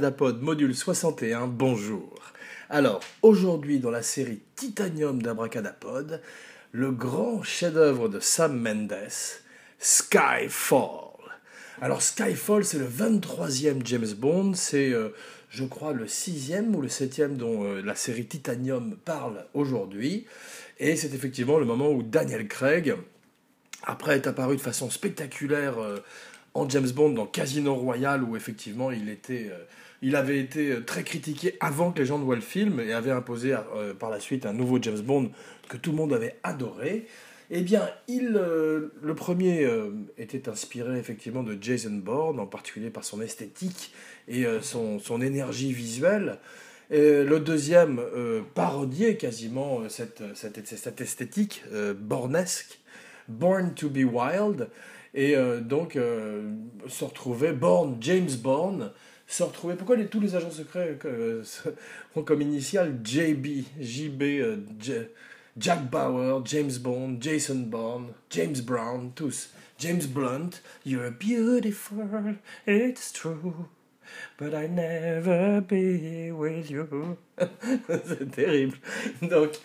Abracadapod 0.00 0.40
module 0.40 0.74
61, 0.74 1.46
bonjour. 1.46 2.14
Alors, 2.70 3.00
aujourd'hui 3.20 3.80
dans 3.80 3.90
la 3.90 4.00
série 4.00 4.40
Titanium 4.56 5.20
d'Abracadapod, 5.20 6.22
le 6.72 6.90
grand 6.90 7.42
chef-d'œuvre 7.42 8.08
de 8.08 8.18
Sam 8.18 8.58
Mendes, 8.58 9.10
Skyfall. 9.78 10.88
Alors 11.82 12.00
Skyfall, 12.00 12.64
c'est 12.64 12.78
le 12.78 12.88
23e 12.88 13.84
James 13.84 14.14
Bond, 14.16 14.54
c'est 14.54 14.90
euh, 14.90 15.10
je 15.50 15.64
crois 15.64 15.92
le 15.92 16.06
6e 16.06 16.74
ou 16.74 16.80
le 16.80 16.88
7e 16.88 17.36
dont 17.36 17.64
euh, 17.64 17.82
la 17.82 17.94
série 17.94 18.24
Titanium 18.24 18.96
parle 19.04 19.44
aujourd'hui, 19.52 20.24
et 20.78 20.96
c'est 20.96 21.12
effectivement 21.12 21.58
le 21.58 21.66
moment 21.66 21.90
où 21.90 22.02
Daniel 22.02 22.48
Craig, 22.48 22.94
après 23.82 24.16
être 24.16 24.28
apparu 24.28 24.56
de 24.56 24.62
façon 24.62 24.88
spectaculaire 24.88 25.78
euh, 25.78 25.98
en 26.54 26.66
James 26.70 26.90
Bond 26.90 27.10
dans 27.10 27.26
Casino 27.26 27.74
Royale 27.74 28.22
où 28.22 28.34
effectivement 28.34 28.90
il 28.90 29.10
était 29.10 29.50
il 30.02 30.16
avait 30.16 30.38
été 30.38 30.72
euh, 30.72 30.84
très 30.84 31.02
critiqué 31.02 31.56
avant 31.60 31.92
que 31.92 31.98
les 31.98 32.06
gens 32.06 32.18
ne 32.18 32.24
voient 32.24 32.36
le 32.36 32.40
film 32.40 32.80
et 32.80 32.92
avait 32.92 33.10
imposé 33.10 33.54
euh, 33.54 33.94
par 33.94 34.10
la 34.10 34.20
suite 34.20 34.46
un 34.46 34.52
nouveau 34.52 34.78
James 34.80 35.00
Bond 35.00 35.30
que 35.68 35.76
tout 35.76 35.90
le 35.90 35.96
monde 35.96 36.12
avait 36.12 36.36
adoré. 36.42 37.06
Eh 37.50 37.62
bien, 37.62 37.88
il, 38.06 38.28
le 38.28 39.14
premier 39.16 39.68
était 40.18 40.48
inspiré 40.48 41.00
effectivement 41.00 41.42
de 41.42 41.58
Jason 41.60 41.90
Bourne, 41.90 42.38
en 42.38 42.46
particulier 42.46 42.90
par 42.90 43.02
son 43.02 43.20
esthétique 43.20 43.92
et 44.28 44.44
son, 44.62 45.00
son, 45.00 45.20
énergie 45.20 45.72
visuelle. 45.72 46.38
Et 46.92 47.24
le 47.24 47.40
deuxième 47.40 48.00
parodiait 48.54 49.16
quasiment 49.16 49.80
cette, 49.88 50.22
cette, 50.36 50.64
cette 50.64 51.00
esthétique 51.00 51.64
bornesque, 51.98 52.78
Born 53.26 53.74
to 53.74 53.88
be 53.88 54.04
Wild. 54.04 54.68
Et 55.14 55.36
euh, 55.36 55.60
donc, 55.60 55.96
euh, 55.96 56.52
se 56.88 57.04
retrouver, 57.04 57.52
Bourne, 57.52 57.96
James 58.00 58.30
Bourne, 58.42 58.92
se 59.32 59.42
retrouver. 59.42 59.74
Pourquoi 59.74 59.96
les, 59.96 60.06
tous 60.06 60.20
les 60.20 60.36
agents 60.36 60.50
secrets 60.50 60.98
euh, 61.04 61.42
ont 62.16 62.22
comme 62.22 62.42
initial 62.42 62.98
JB, 63.04 63.64
JB, 63.80 64.22
Jack 65.56 65.90
Bauer, 65.90 66.42
James 66.44 66.72
Bond, 66.80 67.16
Jason 67.20 67.66
Bourne, 67.66 68.08
James 68.30 68.60
Brown, 68.64 69.12
tous. 69.14 69.50
James 69.80 70.06
Blunt, 70.12 70.60
You're 70.84 71.10
beautiful, 71.10 72.36
it's 72.66 73.12
true. 73.12 73.66
But 74.36 74.54
I 74.54 74.66
never 74.66 75.62
be 75.62 76.30
with 76.30 76.70
you. 76.70 77.16
c'est 77.88 78.30
terrible. 78.30 78.76
Donc, 79.22 79.58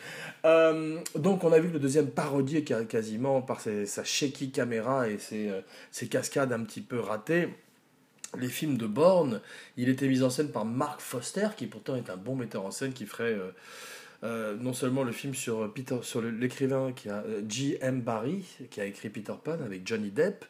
euh, 0.46 1.00
donc, 1.16 1.44
on 1.44 1.52
a 1.52 1.60
vu 1.60 1.70
le 1.70 1.80
deuxième 1.80 2.12
parodié 2.12 2.64
quasiment 2.64 3.42
par 3.42 3.60
sa 3.60 4.04
shaky 4.06 4.52
caméra 4.52 5.10
et 5.10 5.18
ses, 5.18 5.50
euh, 5.50 5.60
ses, 5.92 6.08
cascades 6.08 6.54
un 6.54 6.64
petit 6.64 6.82
peu 6.82 7.02
ratées. 7.02 7.50
Les 8.40 8.48
films 8.48 8.78
de 8.78 8.88
Bourne, 8.88 9.42
il 9.78 9.90
était 9.90 10.08
mis 10.08 10.24
en 10.24 10.30
scène 10.30 10.50
par 10.50 10.66
Mark 10.66 11.02
Foster, 11.02 11.50
qui 11.56 11.68
pourtant 11.68 11.96
est 11.96 12.10
un 12.10 12.18
bon 12.18 12.36
metteur 12.36 12.66
en 12.66 12.72
scène, 12.72 12.94
qui 12.94 13.06
ferait 13.06 13.38
euh, 14.24 14.58
non 14.58 14.74
seulement 14.74 15.04
le 15.04 15.12
film 15.12 15.36
sur, 15.36 15.72
Peter, 15.74 15.98
sur 16.02 16.22
l'écrivain 16.22 16.92
qui 16.94 17.10
a 17.10 17.24
G.M. 17.48 18.02
Barry, 18.02 18.46
qui 18.70 18.82
a 18.82 18.86
écrit 18.86 19.10
Peter 19.10 19.34
Pan 19.44 19.58
avec 19.64 19.88
Johnny 19.88 20.12
Depp, 20.12 20.46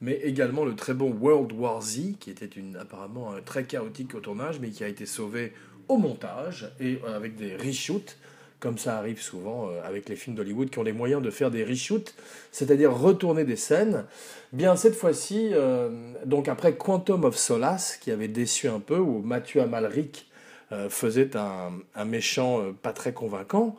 mais 0.00 0.14
également 0.22 0.64
le 0.64 0.74
très 0.74 0.94
bon 0.94 1.10
World 1.12 1.52
War 1.52 1.80
Z, 1.80 2.16
qui 2.20 2.30
était 2.30 2.46
une, 2.46 2.76
apparemment 2.76 3.34
très 3.44 3.64
chaotique 3.64 4.14
au 4.14 4.20
tournage, 4.20 4.60
mais 4.60 4.70
qui 4.70 4.84
a 4.84 4.88
été 4.88 5.06
sauvé 5.06 5.52
au 5.88 5.98
montage 5.98 6.70
et 6.80 6.98
avec 7.06 7.36
des 7.36 7.56
reshoots 7.56 8.16
comme 8.64 8.78
ça 8.78 8.96
arrive 8.96 9.20
souvent 9.20 9.68
euh, 9.68 9.82
avec 9.84 10.08
les 10.08 10.16
films 10.16 10.34
d'Hollywood 10.34 10.70
qui 10.70 10.78
ont 10.78 10.82
les 10.82 10.94
moyens 10.94 11.20
de 11.20 11.28
faire 11.28 11.50
des 11.50 11.62
reshoots, 11.62 12.14
c'est-à-dire 12.50 12.96
retourner 12.96 13.44
des 13.44 13.56
scènes. 13.56 14.06
Bien 14.54 14.74
cette 14.74 14.94
fois-ci, 14.94 15.50
euh, 15.52 15.90
donc 16.24 16.48
après 16.48 16.74
Quantum 16.74 17.24
of 17.24 17.36
Solace, 17.36 17.98
qui 17.98 18.10
avait 18.10 18.26
déçu 18.26 18.68
un 18.68 18.80
peu, 18.80 18.96
où 18.96 19.20
Mathieu 19.20 19.60
Amalric 19.60 20.30
euh, 20.72 20.88
faisait 20.88 21.36
un, 21.36 21.72
un 21.94 22.04
méchant 22.06 22.72
pas 22.80 22.94
très 22.94 23.12
convaincant, 23.12 23.76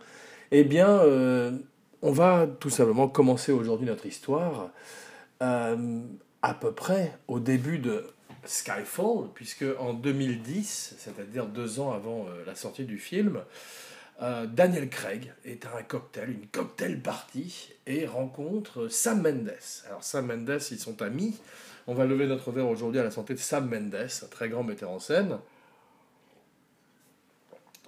eh 0.51 0.63
bien, 0.63 1.01
on 2.03 2.12
va 2.12 2.45
tout 2.59 2.69
simplement 2.69 3.07
commencer 3.07 3.51
aujourd'hui 3.51 3.88
notre 3.88 4.06
histoire 4.06 4.69
à 5.40 6.53
peu 6.62 6.72
près 6.72 7.18
au 7.28 7.40
début 7.40 7.79
de 7.79 8.06
Skyfall, 8.45 9.29
puisque 9.34 9.66
en 9.79 9.94
2010, 9.94 10.95
c'est-à-dire 11.00 11.47
deux 11.47 11.79
ans 11.79 11.91
avant 11.91 12.28
la 12.45 12.53
sortie 12.53 12.85
du 12.85 13.00
film, 13.00 13.40
euh, 14.21 14.45
Daniel 14.45 14.89
Craig 14.89 15.33
est 15.43 15.65
à 15.65 15.77
un 15.77 15.83
cocktail, 15.83 16.29
une 16.29 16.47
cocktail 16.47 17.01
party, 17.01 17.73
et 17.85 18.05
rencontre 18.05 18.87
Sam 18.87 19.21
Mendes. 19.21 19.51
Alors 19.87 20.03
Sam 20.03 20.27
Mendes, 20.27 20.61
ils 20.71 20.79
sont 20.79 21.01
amis. 21.01 21.35
On 21.87 21.93
va 21.93 22.05
lever 22.05 22.25
notre 22.25 22.51
verre 22.51 22.67
aujourd'hui 22.67 22.99
à 22.99 23.03
la 23.03 23.11
santé 23.11 23.33
de 23.33 23.39
Sam 23.39 23.69
Mendes, 23.69 23.95
un 23.95 24.27
très 24.27 24.49
grand 24.49 24.63
metteur 24.63 24.89
en 24.89 24.99
scène. 24.99 25.37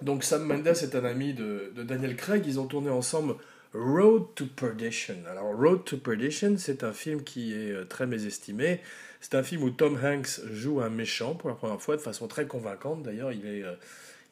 Donc 0.02 0.22
Sam 0.22 0.44
Mendes 0.44 0.66
est 0.66 0.94
un 0.94 1.04
ami 1.04 1.32
de, 1.32 1.72
Daniel 1.76 2.14
Craig. 2.14 2.44
Ils 2.46 2.60
ont 2.60 2.66
tourné 2.66 2.90
ensemble 2.90 3.36
Road 3.72 4.26
to 4.34 4.46
Perdition. 4.46 5.16
Alors 5.30 5.56
Road 5.56 5.84
to 5.84 5.96
Perdition, 5.96 6.56
c'est 6.58 6.84
un 6.84 6.92
film 6.92 7.24
qui 7.24 7.54
est 7.54 7.72
euh, 7.72 7.84
très 7.84 8.06
mésestimé. 8.06 8.80
C'est 9.20 9.34
un 9.34 9.42
film 9.42 9.62
où 9.62 9.70
Tom 9.70 9.98
Hanks 10.00 10.40
joue 10.52 10.80
un 10.80 10.90
méchant 10.90 11.34
pour 11.34 11.48
la 11.48 11.56
première 11.56 11.80
fois 11.80 11.96
de 11.96 12.00
façon 12.02 12.28
très 12.28 12.46
convaincante. 12.46 13.02
D'ailleurs, 13.02 13.32
il 13.32 13.46
est... 13.46 13.64
Euh, 13.64 13.74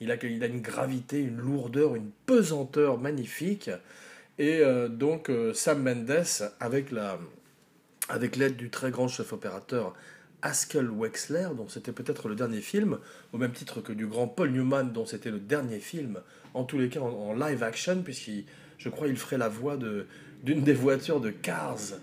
il 0.00 0.10
a, 0.10 0.16
il 0.22 0.42
a 0.42 0.46
une 0.46 0.60
gravité, 0.60 1.20
une 1.20 1.38
lourdeur, 1.38 1.94
une 1.94 2.10
pesanteur 2.26 2.98
magnifique. 2.98 3.70
Et 4.38 4.60
euh, 4.60 4.88
donc 4.88 5.30
euh, 5.30 5.54
Sam 5.54 5.82
Mendes, 5.82 6.52
avec 6.60 6.90
la 6.90 7.18
avec 8.08 8.36
l'aide 8.36 8.56
du 8.56 8.70
très 8.70 8.90
grand 8.92 9.08
chef 9.08 9.32
opérateur 9.32 9.94
Haskell 10.42 10.88
Wexler, 10.90 11.48
dont 11.56 11.68
c'était 11.68 11.90
peut-être 11.90 12.28
le 12.28 12.36
dernier 12.36 12.60
film, 12.60 12.98
au 13.32 13.38
même 13.38 13.50
titre 13.52 13.80
que 13.80 13.92
du 13.92 14.06
grand 14.06 14.28
Paul 14.28 14.50
Newman, 14.50 14.92
dont 14.92 15.06
c'était 15.06 15.32
le 15.32 15.40
dernier 15.40 15.80
film, 15.80 16.20
en 16.54 16.62
tous 16.62 16.78
les 16.78 16.88
cas 16.88 17.00
en, 17.00 17.32
live 17.32 17.64
action, 17.64 18.02
puisqu'il, 18.02 18.44
je 18.78 18.88
crois, 18.88 19.08
il 19.08 19.16
ferait 19.16 19.38
la 19.38 19.48
voix 19.48 19.76
d'une 20.44 20.62
des 20.62 20.74
voitures 20.74 21.20
de 21.20 21.30
Cars, 21.30 21.98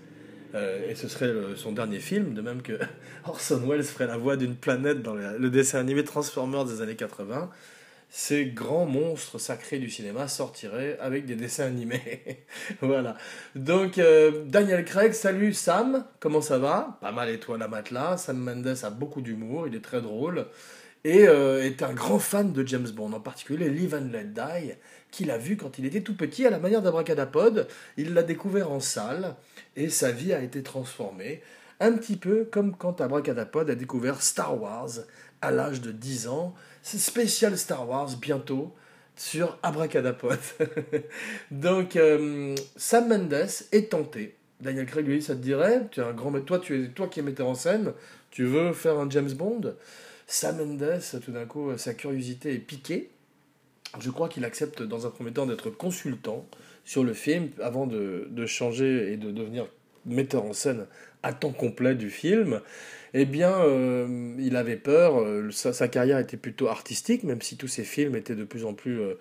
euh, 0.56 0.90
et 0.90 0.96
ce 0.96 1.08
serait 1.08 1.32
son 1.56 1.72
dernier 1.72 2.00
film, 2.00 2.34
de 2.34 2.42
même 2.42 2.62
que 2.62 2.78
Orson 3.26 3.62
Welles 3.66 3.84
ferait 3.84 4.08
la 4.08 4.18
voix 4.18 4.36
d'une 4.36 4.56
planète 4.56 5.02
dans 5.02 5.16
le 5.16 5.50
dessin 5.50 5.80
animé 5.80 6.04
Transformers 6.04 6.66
des 6.66 6.82
années 6.82 6.98
80 6.98 7.50
ces 8.16 8.46
grands 8.46 8.86
monstres 8.86 9.40
sacrés 9.40 9.80
du 9.80 9.90
cinéma 9.90 10.28
sortiraient 10.28 11.00
avec 11.00 11.26
des 11.26 11.36
dessins 11.36 11.66
animés. 11.66 12.46
voilà. 12.82 13.18
Donc, 13.56 13.98
euh, 13.98 14.44
Daniel 14.46 14.86
Craig, 14.86 15.14
salut 15.14 15.52
Sam, 15.52 16.06
comment 16.20 16.40
ça 16.40 16.60
va? 16.60 17.00
Pas 17.02 17.12
mal 17.12 17.30
étoile 17.30 17.64
à 17.64 17.68
matelas? 17.68 18.18
Sam 18.18 18.38
Mendes 18.38 18.78
a 18.84 18.92
beaucoup 18.92 19.22
d'humour, 19.22 19.68
il 19.68 19.74
est 19.74 19.84
très 19.84 20.00
drôle. 20.00 20.46
Et 21.04 21.28
euh, 21.28 21.64
est 21.64 21.82
un 21.82 21.92
grand 21.92 22.20
fan 22.20 22.54
de 22.54 22.66
James 22.68 22.88
Bond, 22.88 23.14
en 23.14 23.20
particulier 23.20 23.68
Live 23.68 23.96
and 23.96 24.12
Let 24.12 24.26
Die, 24.26 24.74
qu'il 25.10 25.32
a 25.32 25.40
vu 25.40 25.58
quand 25.58 25.80
il 25.80 25.86
était 25.88 26.02
tout 26.02 26.16
petit 26.16 26.46
à 26.46 26.52
la 26.52 26.60
manière 26.60 26.84
d'Abracadapod. 26.84 27.68
Il 27.98 28.14
l'a 28.14 28.22
découvert 28.22 28.72
en 28.72 28.80
salle 28.80 29.34
et 29.76 29.90
sa 29.90 30.12
vie 30.12 30.34
a 30.34 30.44
été 30.44 30.62
transformée. 30.62 31.42
Un 31.80 31.94
petit 31.94 32.18
peu 32.18 32.46
comme 32.46 32.76
quand 32.78 33.02
Abracadapod 33.02 33.72
a 33.72 33.76
découvert 33.76 34.22
Star 34.22 34.62
Wars 34.62 35.00
à 35.42 35.50
l'âge 35.50 35.82
de 35.82 35.92
10 35.92 36.28
ans 36.28 36.54
spécial 36.84 37.58
Star 37.58 37.88
Wars 37.88 38.16
bientôt 38.22 38.74
sur 39.16 39.58
Abracadapod. 39.64 40.40
Donc, 41.52 41.96
euh, 41.96 42.56
Sam 42.76 43.08
Mendes 43.10 43.48
est 43.72 43.92
tenté. 43.92 44.36
Daniel 44.60 44.86
Craig 44.86 45.08
lui 45.08 45.22
Ça 45.22 45.36
te 45.36 45.42
dirait? 45.42 45.88
Tu 45.92 46.00
es 46.00 46.04
un 46.04 46.14
grand, 46.14 46.32
toi, 46.42 46.60
tu 46.60 46.84
es, 46.84 46.88
toi 46.90 47.08
qui 47.08 47.20
es 47.20 47.24
metteur 47.24 47.48
en 47.48 47.56
scène, 47.56 47.94
tu 48.32 48.46
veux 48.46 48.74
faire 48.74 49.00
un 49.00 49.10
James 49.10 49.32
Bond? 49.32 49.76
Sam 50.28 50.58
Mendes, 50.58 51.02
tout 51.24 51.32
d'un 51.32 51.46
coup, 51.46 51.78
sa 51.78 51.94
curiosité 51.94 52.54
est 52.54 52.60
piquée. 52.60 53.10
Je 54.00 54.10
crois 54.10 54.30
qu'il 54.30 54.44
accepte 54.46 54.82
dans 54.82 55.06
un 55.06 55.10
premier 55.10 55.32
temps 55.32 55.46
d'être 55.46 55.70
consultant 55.70 56.46
sur 56.84 57.04
le 57.04 57.14
film 57.14 57.50
avant 57.62 57.86
de, 57.86 58.28
de 58.30 58.46
changer 58.46 59.14
et 59.14 59.18
de 59.18 59.32
devenir 59.32 59.68
metteur 60.06 60.46
en 60.46 60.54
scène 60.54 60.86
à 61.24 61.34
temps 61.34 61.52
complet 61.52 61.96
du 61.96 62.10
film, 62.10 62.62
eh 63.14 63.26
bien, 63.26 63.52
euh, 63.62 64.36
il 64.40 64.56
avait 64.56 64.76
peur. 64.76 65.20
Euh, 65.22 65.52
sa, 65.52 65.88
carrière 65.88 66.20
était 66.20 66.38
plutôt 66.38 66.68
artistique, 66.68 67.24
même 67.24 67.42
si 67.42 67.58
tous 67.58 67.68
ses 67.68 67.84
films 67.84 68.16
étaient 68.16 68.36
de 68.36 68.44
plus 68.44 68.66
en 68.66 68.74
plus 68.74 69.00
euh, 69.00 69.16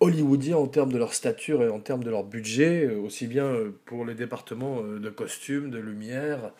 hollywoodiens 0.00 0.56
en 0.56 0.66
termes 0.66 0.92
de 0.92 0.98
leur 0.98 1.14
stature 1.14 1.62
et 1.62 1.68
en 1.68 1.80
termes 1.80 2.04
de 2.04 2.10
leur 2.10 2.24
budget, 2.24 2.88
aussi 2.88 3.26
bien 3.26 3.54
pour 3.84 4.04
les 4.04 4.14
départements 4.14 4.82
de 4.82 5.08
costumes, 5.08 5.70
de 5.70 5.78
lumière 5.78 6.52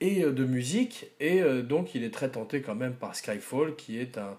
et 0.00 0.20
de 0.20 0.44
musique. 0.44 1.10
Et 1.18 1.42
donc, 1.62 1.94
il 1.94 2.04
est 2.04 2.12
très 2.12 2.28
tenté 2.28 2.60
quand 2.60 2.74
même 2.74 2.92
par 2.92 3.16
Skyfall, 3.16 3.74
qui 3.74 3.98
est 3.98 4.18
un, 4.18 4.36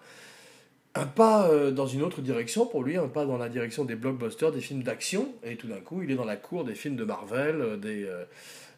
un 0.95 1.05
pas 1.05 1.49
dans 1.71 1.87
une 1.87 2.01
autre 2.03 2.21
direction 2.21 2.65
pour 2.65 2.83
lui, 2.83 2.97
un 2.97 3.07
pas 3.07 3.25
dans 3.25 3.37
la 3.37 3.49
direction 3.49 3.83
des 3.83 3.95
blockbusters, 3.95 4.51
des 4.51 4.61
films 4.61 4.81
d'action. 4.81 5.27
Et 5.43 5.57
tout 5.57 5.67
d'un 5.67 5.81
coup, 5.81 6.01
il 6.01 6.11
est 6.11 6.15
dans 6.15 6.25
la 6.25 6.37
cour 6.37 6.63
des 6.63 6.73
films 6.73 6.95
de 6.95 7.03
Marvel, 7.03 7.79
des 7.81 8.07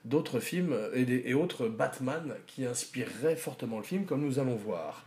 d'autres 0.07 0.39
films 0.39 0.75
et, 0.93 1.33
autres 1.33 1.67
Batman 1.67 2.33
qui 2.47 2.65
inspireraient 2.65 3.35
fortement 3.35 3.77
le 3.77 3.83
film, 3.83 4.05
comme 4.05 4.21
nous 4.21 4.39
allons 4.39 4.55
voir. 4.55 5.03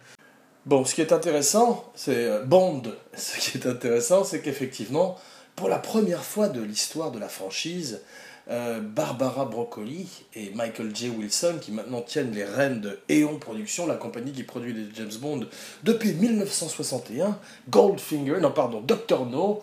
Bon, 0.67 0.85
ce 0.85 0.95
qui 0.95 1.01
est 1.01 1.13
intéressant, 1.13 1.91
c'est 1.95 2.27
euh, 2.27 2.45
Bond. 2.45 2.83
Ce 3.15 3.39
qui 3.39 3.59
est 3.59 3.67
intéressant, 3.67 4.25
c'est 4.25 4.41
qu'effectivement, 4.41 5.19
pour 5.57 5.69
la 5.69 5.79
première 5.79 6.23
fois 6.23 6.49
de 6.49 6.61
l'histoire 6.61 7.11
de 7.11 7.19
la 7.19 7.29
franchise, 7.29 8.03
euh, 8.51 8.81
Barbara 8.81 9.45
Broccoli 9.45 10.09
et 10.35 10.51
Michael 10.55 10.95
J. 10.95 11.11
Wilson, 11.11 11.59
qui 11.61 11.73
maintenant 11.73 12.01
tiennent 12.01 12.33
les 12.33 12.45
rênes 12.45 12.81
de 12.81 12.99
Eon 13.11 13.39
Productions, 13.39 13.87
la 13.87 13.95
compagnie 13.95 14.33
qui 14.33 14.43
produit 14.43 14.73
les 14.73 14.87
James 14.95 15.13
Bond 15.21 15.47
depuis 15.85 16.13
1961, 16.13 17.39
Goldfinger, 17.69 18.41
non 18.41 18.51
pardon, 18.51 18.81
Dr. 18.81 19.27
No, 19.31 19.63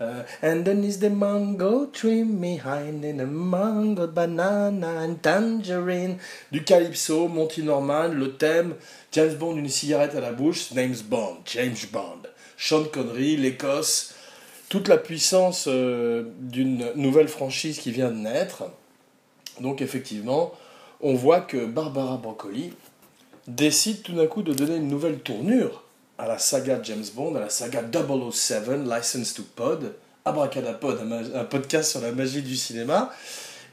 uh, 0.00 0.22
and 0.42 0.62
then 0.64 0.84
is 0.84 0.98
the 1.00 1.10
mango 1.10 1.86
tree 1.86 2.22
behind 2.22 3.04
in 3.04 3.20
a 3.20 3.26
mango, 3.26 4.06
banana 4.06 5.00
and 5.00 5.16
tangerine. 5.20 6.18
Du 6.52 6.62
calypso, 6.62 7.26
Monty 7.26 7.62
Norman, 7.62 8.08
le 8.08 8.36
thème, 8.36 8.74
James 9.12 9.34
Bond, 9.34 9.56
une 9.56 9.68
cigarette 9.68 10.14
à 10.14 10.20
la 10.20 10.32
bouche, 10.32 10.72
James 10.74 10.96
Bond, 11.08 11.38
James 11.46 11.76
Bond. 11.92 12.28
Sean 12.60 12.84
Connery, 12.92 13.36
l'Écosse, 13.36 14.14
toute 14.68 14.88
la 14.88 14.98
puissance 14.98 15.66
euh, 15.68 16.24
d'une 16.40 16.92
nouvelle 16.94 17.28
franchise 17.28 17.78
qui 17.78 17.90
vient 17.90 18.10
de 18.10 18.16
naître. 18.16 18.64
Donc 19.60 19.80
effectivement, 19.80 20.52
on 21.00 21.14
voit 21.14 21.40
que 21.40 21.66
Barbara 21.66 22.16
Broccoli 22.16 22.72
décide 23.46 24.02
tout 24.02 24.12
d'un 24.12 24.26
coup 24.26 24.42
de 24.42 24.52
donner 24.52 24.76
une 24.76 24.88
nouvelle 24.88 25.18
tournure 25.18 25.84
à 26.18 26.26
la 26.26 26.38
saga 26.38 26.80
James 26.82 27.04
Bond, 27.14 27.34
à 27.36 27.40
la 27.40 27.48
saga 27.48 27.82
007, 27.82 28.68
License 28.86 29.34
to 29.34 29.42
Pod, 29.54 29.94
Abracadapod, 30.24 31.00
un, 31.00 31.40
un 31.40 31.44
podcast 31.44 31.92
sur 31.92 32.00
la 32.00 32.12
magie 32.12 32.42
du 32.42 32.56
cinéma, 32.56 33.10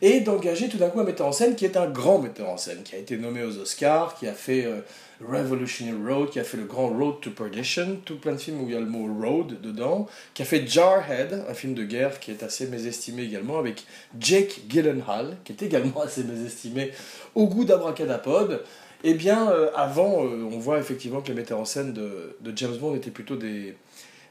et 0.02 0.20
d'engager 0.22 0.70
tout 0.70 0.78
d'un 0.78 0.90
coup 0.90 1.00
un 1.00 1.04
metteur 1.04 1.28
en 1.28 1.32
scène 1.32 1.56
qui 1.56 1.66
est 1.66 1.78
un 1.78 1.90
grand 1.90 2.20
metteur 2.20 2.50
en 2.50 2.58
scène, 2.58 2.84
qui 2.84 2.96
a 2.96 2.98
été 2.98 3.18
nommé 3.18 3.44
aux 3.44 3.58
Oscars, 3.58 4.16
qui 4.16 4.28
a 4.28 4.34
fait 4.34 4.66
euh, 4.66 4.82
Revolutionary 5.22 5.98
Road, 6.06 6.30
qui 6.30 6.40
a 6.40 6.44
fait 6.44 6.58
le 6.58 6.66
grand 6.66 6.90
Road 6.90 7.22
to 7.22 7.32
Perdition, 7.32 7.98
tout 8.04 8.18
plein 8.18 8.34
de 8.34 8.38
films 8.38 8.62
où 8.62 8.68
il 8.68 8.74
y 8.74 8.76
a 8.76 8.80
le 8.80 8.86
mot 8.86 9.08
road 9.22 9.62
dedans, 9.62 10.08
qui 10.34 10.42
a 10.42 10.46
fait 10.46 10.68
Jarhead, 10.68 11.46
un 11.50 11.54
film 11.54 11.74
de 11.74 11.84
guerre 11.84 12.20
qui 12.20 12.32
est 12.32 12.44
assez 12.44 12.68
mésestimé 12.68 13.24
également, 13.24 13.58
avec 13.58 13.86
Jake 14.20 14.62
Gyllenhaal, 14.68 15.38
qui 15.44 15.54
est 15.54 15.64
également 15.64 16.02
assez 16.04 16.24
mésestimé 16.24 16.92
au 17.34 17.48
goût 17.48 17.66
d'Abracadapod. 17.66 18.64
Eh 19.04 19.14
bien, 19.14 19.52
euh, 19.52 19.70
avant, 19.76 20.26
euh, 20.26 20.50
on 20.52 20.58
voit 20.58 20.80
effectivement 20.80 21.22
que 21.22 21.28
les 21.28 21.36
metteurs 21.36 21.60
en 21.60 21.66
scène 21.66 21.94
de, 21.94 22.36
de 22.42 22.58
James 22.58 22.76
Bond 22.78 22.96
étaient 22.96 23.12
plutôt 23.12 23.36
des, 23.36 23.76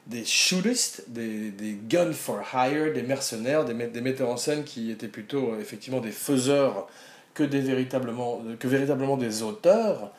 des 0.07 0.25
shootistes, 0.25 1.05
des, 1.09 1.51
des 1.51 1.79
gun 1.89 2.13
for 2.13 2.43
hire, 2.53 2.93
des 2.93 3.03
mercenaires, 3.03 3.65
des, 3.65 3.75
des 3.75 4.01
metteurs 4.01 4.29
en 4.29 4.37
scène 4.37 4.65
qui 4.65 4.91
étaient 4.91 5.09
plutôt 5.09 5.53
euh, 5.53 5.61
effectivement 5.61 6.01
des 6.01 6.11
faiseurs 6.11 6.89
que, 7.33 7.43
des 7.43 7.61
véritablement, 7.61 8.43
que 8.59 8.69
véritablement 8.69 9.17
des 9.17 9.43
auteurs, 9.43 10.13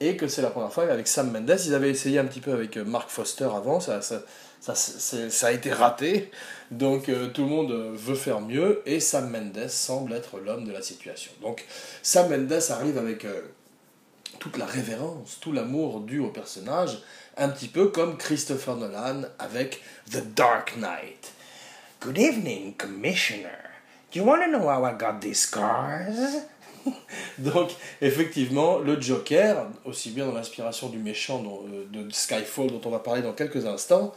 et 0.00 0.16
que 0.16 0.26
c'est 0.26 0.42
la 0.42 0.50
première 0.50 0.72
fois 0.72 0.90
avec 0.90 1.06
Sam 1.06 1.30
Mendes. 1.30 1.58
Ils 1.66 1.74
avaient 1.74 1.90
essayé 1.90 2.18
un 2.18 2.24
petit 2.24 2.40
peu 2.40 2.52
avec 2.52 2.76
Mark 2.76 3.10
Foster 3.10 3.48
avant, 3.54 3.78
ça, 3.78 4.00
ça, 4.00 4.22
ça 4.74 5.46
a 5.46 5.52
été 5.52 5.72
raté, 5.72 6.30
donc 6.70 7.10
tout 7.34 7.42
le 7.42 7.48
monde 7.48 7.72
veut 7.94 8.14
faire 8.14 8.40
mieux, 8.40 8.82
et 8.86 9.00
Sam 9.00 9.30
Mendes 9.30 9.68
semble 9.68 10.12
être 10.14 10.38
l'homme 10.38 10.64
de 10.64 10.72
la 10.72 10.82
situation. 10.82 11.32
Donc 11.42 11.64
Sam 12.02 12.30
Mendes 12.30 12.62
arrive 12.70 12.96
avec 12.96 13.26
toute 14.38 14.56
la 14.56 14.66
révérence, 14.66 15.38
tout 15.40 15.52
l'amour 15.52 16.00
dû 16.00 16.18
au 16.18 16.28
personnage, 16.28 17.02
un 17.36 17.48
petit 17.48 17.68
peu 17.68 17.88
comme 17.88 18.16
Christopher 18.16 18.76
Nolan 18.76 19.22
avec 19.38 19.82
The 20.10 20.22
Dark 20.34 20.74
Knight. 20.76 21.32
Good 22.00 22.18
evening, 22.18 22.74
Commissioner. 22.76 23.70
Do 24.12 24.20
you 24.20 24.26
want 24.26 24.42
to 24.42 24.48
know 24.48 24.68
how 24.68 24.84
I 24.84 24.92
got 24.92 25.20
these 25.20 25.40
scars? 25.40 26.42
Donc, 27.38 27.70
effectivement, 28.00 28.78
le 28.78 29.00
Joker, 29.00 29.68
aussi 29.84 30.10
bien 30.10 30.26
dans 30.26 30.34
l'inspiration 30.34 30.88
du 30.88 30.98
méchant 30.98 31.42
euh, 31.44 31.86
de 31.90 32.10
Skyfall 32.10 32.68
dont 32.68 32.80
on 32.84 32.90
va 32.90 32.98
parler 32.98 33.22
dans 33.22 33.32
quelques 33.32 33.64
instants, 33.66 34.12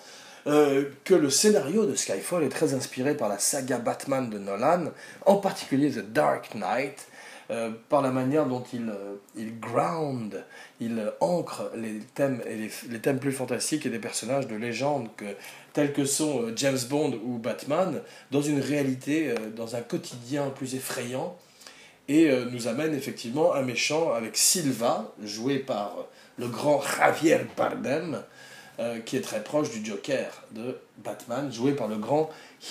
euh, 0.48 0.90
que 1.04 1.14
le 1.14 1.30
scénario 1.30 1.86
de 1.86 1.96
Skyfall 1.96 2.44
est 2.44 2.50
très 2.50 2.74
inspiré 2.74 3.16
par 3.16 3.30
la 3.30 3.40
saga 3.40 3.78
Batman 3.78 4.30
de 4.30 4.38
Nolan, 4.38 4.92
en 5.26 5.38
particulier 5.38 5.92
The 5.92 6.12
Dark 6.12 6.54
Knight, 6.56 7.08
euh, 7.52 7.70
par 7.90 8.02
la 8.02 8.10
manière 8.10 8.48
dont 8.48 8.64
il, 8.74 8.90
euh, 8.90 9.18
il 9.36 9.60
ground, 9.60 10.44
il 10.80 11.12
ancre 11.20 11.70
les 11.76 12.00
thèmes, 12.16 12.42
et 12.48 12.72
les, 12.90 13.00
thèmes 13.00 13.20
plus 13.20 13.32
fantastiques 13.32 13.86
et 13.86 13.90
des 13.90 14.00
personnages 14.00 14.48
de 14.48 14.56
légende 14.56 15.10
que, 15.16 15.26
tels 15.74 15.94
que 15.94 16.06
sont 16.06 16.42
euh, 16.42 16.54
James 16.56 16.80
Bond 16.90 17.20
ou 17.24 17.38
Batman 17.38 18.02
dans 18.32 18.42
une 18.42 18.60
réalité, 18.60 19.36
dans 19.56 19.76
un 19.76 19.82
quotidien 19.82 20.50
plus 20.50 20.74
effrayant. 20.74 21.38
Et 22.08 22.30
nous 22.52 22.68
amène 22.68 22.94
effectivement 22.94 23.56
un 23.56 23.64
méchant 23.64 24.14
avec 24.14 24.38
Silva, 24.38 25.12
joué 25.24 25.58
par 25.58 26.06
le 26.38 26.48
grand 26.48 26.80
Javier 26.80 27.40
Bardem, 27.58 28.22
qui 29.06 29.18
est 29.18 29.22
très 29.22 29.44
proche 29.44 29.72
du 29.72 29.84
Joker 29.84 30.44
de 30.52 30.78
Batman, 30.98 31.52
joué 31.52 31.72
par 31.72 31.88
le 31.88 31.96
grand 31.96 32.30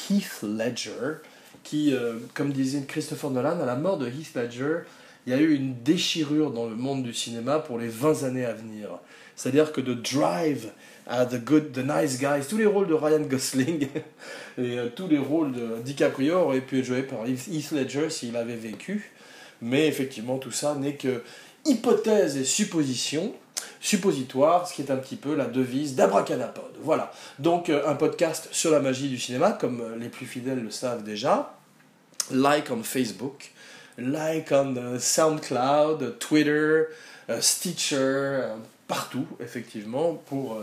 Heath 0.08 0.42
Ledger, 0.44 1.16
qui, 1.64 1.92
euh, 1.92 2.18
comme 2.34 2.52
disait 2.52 2.84
Christopher 2.86 3.30
Nolan, 3.30 3.60
à 3.60 3.66
la 3.66 3.74
mort 3.74 3.98
de 3.98 4.06
Heath 4.06 4.34
Ledger, 4.34 4.80
il 5.26 5.32
y 5.32 5.36
a 5.36 5.40
eu 5.40 5.54
une 5.54 5.74
déchirure 5.82 6.50
dans 6.50 6.66
le 6.66 6.76
monde 6.76 7.02
du 7.02 7.14
cinéma 7.14 7.58
pour 7.58 7.78
les 7.78 7.88
20 7.88 8.24
années 8.24 8.44
à 8.44 8.52
venir. 8.52 8.90
C'est-à-dire 9.34 9.72
que 9.72 9.80
de 9.80 9.94
Drive 9.94 10.70
à 11.06 11.26
The 11.26 11.42
Good, 11.42 11.72
The 11.72 11.78
Nice 11.78 12.18
Guys, 12.18 12.46
tous 12.48 12.58
les 12.58 12.66
rôles 12.66 12.86
de 12.86 12.94
Ryan 12.94 13.22
Gosling 13.22 13.88
et 14.58 14.78
euh, 14.78 14.88
tous 14.94 15.08
les 15.08 15.18
rôles 15.18 15.52
de 15.52 15.82
DiCaprio 15.82 16.36
auraient 16.36 16.60
pu 16.60 16.78
être 16.78 16.84
joués 16.84 17.02
par 17.02 17.26
Heath 17.26 17.72
Ledger 17.72 18.10
s'il 18.10 18.36
avait 18.36 18.56
vécu. 18.56 19.10
Mais 19.62 19.88
effectivement, 19.88 20.38
tout 20.38 20.50
ça 20.52 20.74
n'est 20.74 20.96
que 20.96 21.22
hypothèse 21.64 22.36
et 22.36 22.44
supposition, 22.44 23.34
suppositoire, 23.84 24.66
ce 24.66 24.74
qui 24.74 24.80
est 24.80 24.90
un 24.90 24.96
petit 24.96 25.16
peu 25.16 25.34
la 25.34 25.44
devise 25.44 25.94
d'Abracadapod. 25.94 26.72
Voilà. 26.80 27.12
Donc, 27.38 27.68
euh, 27.68 27.86
un 27.86 27.94
podcast 27.94 28.48
sur 28.50 28.70
la 28.70 28.80
magie 28.80 29.10
du 29.10 29.18
cinéma, 29.18 29.52
comme 29.52 29.82
les 29.98 30.08
plus 30.08 30.24
fidèles 30.24 30.62
le 30.62 30.70
savent 30.70 31.04
déjà 31.04 31.54
like 32.30 32.70
on 32.70 32.82
Facebook, 32.82 33.50
like 33.98 34.50
on 34.50 34.74
uh, 34.76 34.98
SoundCloud, 34.98 36.18
Twitter, 36.18 36.84
Stitcher, 37.40 38.48
partout, 38.88 39.26
effectivement, 39.40 40.14
pour 40.14 40.58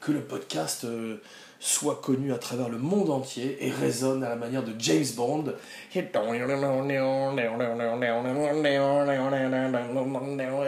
que 0.00 0.12
le 0.12 0.20
podcast 0.20 0.86
soit 1.64 2.00
connu 2.02 2.32
à 2.32 2.38
travers 2.38 2.68
le 2.68 2.78
monde 2.78 3.08
entier 3.08 3.56
et 3.60 3.70
résonne 3.70 4.24
à 4.24 4.28
la 4.28 4.34
manière 4.34 4.64
de 4.64 4.72
James 4.80 5.04
Bond. 5.14 5.44
Et 5.94 6.02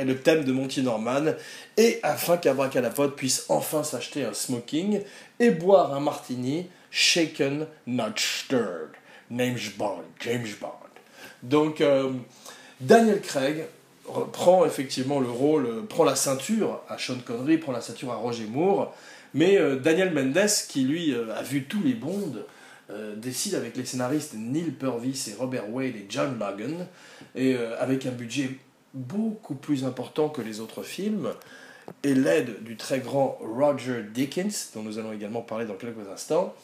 le 0.04 0.14
thème 0.14 0.44
de 0.44 0.52
Monty 0.52 0.82
Norman. 0.82 1.32
Et 1.76 1.98
afin 2.04 2.36
qu'Abracadapod 2.36 3.16
puisse 3.16 3.46
enfin 3.48 3.82
s'acheter 3.82 4.24
un 4.24 4.32
smoking 4.32 5.00
et 5.40 5.50
boire 5.50 5.92
un 5.92 6.00
martini 6.00 6.68
shaken, 6.92 7.66
not 7.88 8.14
stirred. 8.14 8.90
James 9.36 9.58
Bond, 9.76 10.04
James 10.20 10.46
Bond. 10.60 10.68
Donc 11.42 11.80
euh, 11.80 12.12
Daniel 12.80 13.20
Craig 13.20 13.64
prend 14.32 14.64
effectivement 14.64 15.18
le 15.18 15.30
rôle, 15.30 15.66
euh, 15.66 15.82
prend 15.82 16.04
la 16.04 16.14
ceinture 16.14 16.82
à 16.88 16.98
Sean 16.98 17.18
Connery, 17.24 17.58
prend 17.58 17.72
la 17.72 17.80
ceinture 17.80 18.12
à 18.12 18.16
Roger 18.16 18.46
Moore, 18.46 18.94
mais 19.34 19.58
euh, 19.58 19.76
Daniel 19.76 20.14
Mendes, 20.14 20.48
qui 20.68 20.82
lui 20.82 21.14
a 21.14 21.42
vu 21.42 21.64
tous 21.64 21.82
les 21.82 21.94
Bonds, 21.94 22.44
décide 23.16 23.54
avec 23.54 23.76
les 23.76 23.84
scénaristes 23.84 24.34
Neil 24.34 24.70
Purvis 24.70 25.30
et 25.30 25.34
Robert 25.34 25.70
Wade 25.70 25.96
et 25.96 26.06
John 26.08 26.38
Logan, 26.38 26.86
et 27.34 27.56
avec 27.56 28.04
un 28.06 28.10
budget 28.10 28.50
beaucoup 28.92 29.54
plus 29.54 29.84
important 29.84 30.28
que 30.28 30.42
les 30.42 30.60
autres 30.60 30.82
films, 30.82 31.30
et 32.02 32.14
l'aide 32.14 32.62
du 32.62 32.76
très 32.76 33.00
grand 33.00 33.38
Roger 33.40 34.04
Dickens, 34.12 34.70
dont 34.74 34.82
nous 34.82 34.98
allons 34.98 35.12
également 35.12 35.42
parler 35.42 35.64
dans 35.66 35.74
quelques 35.74 36.08
instants, 36.12 36.54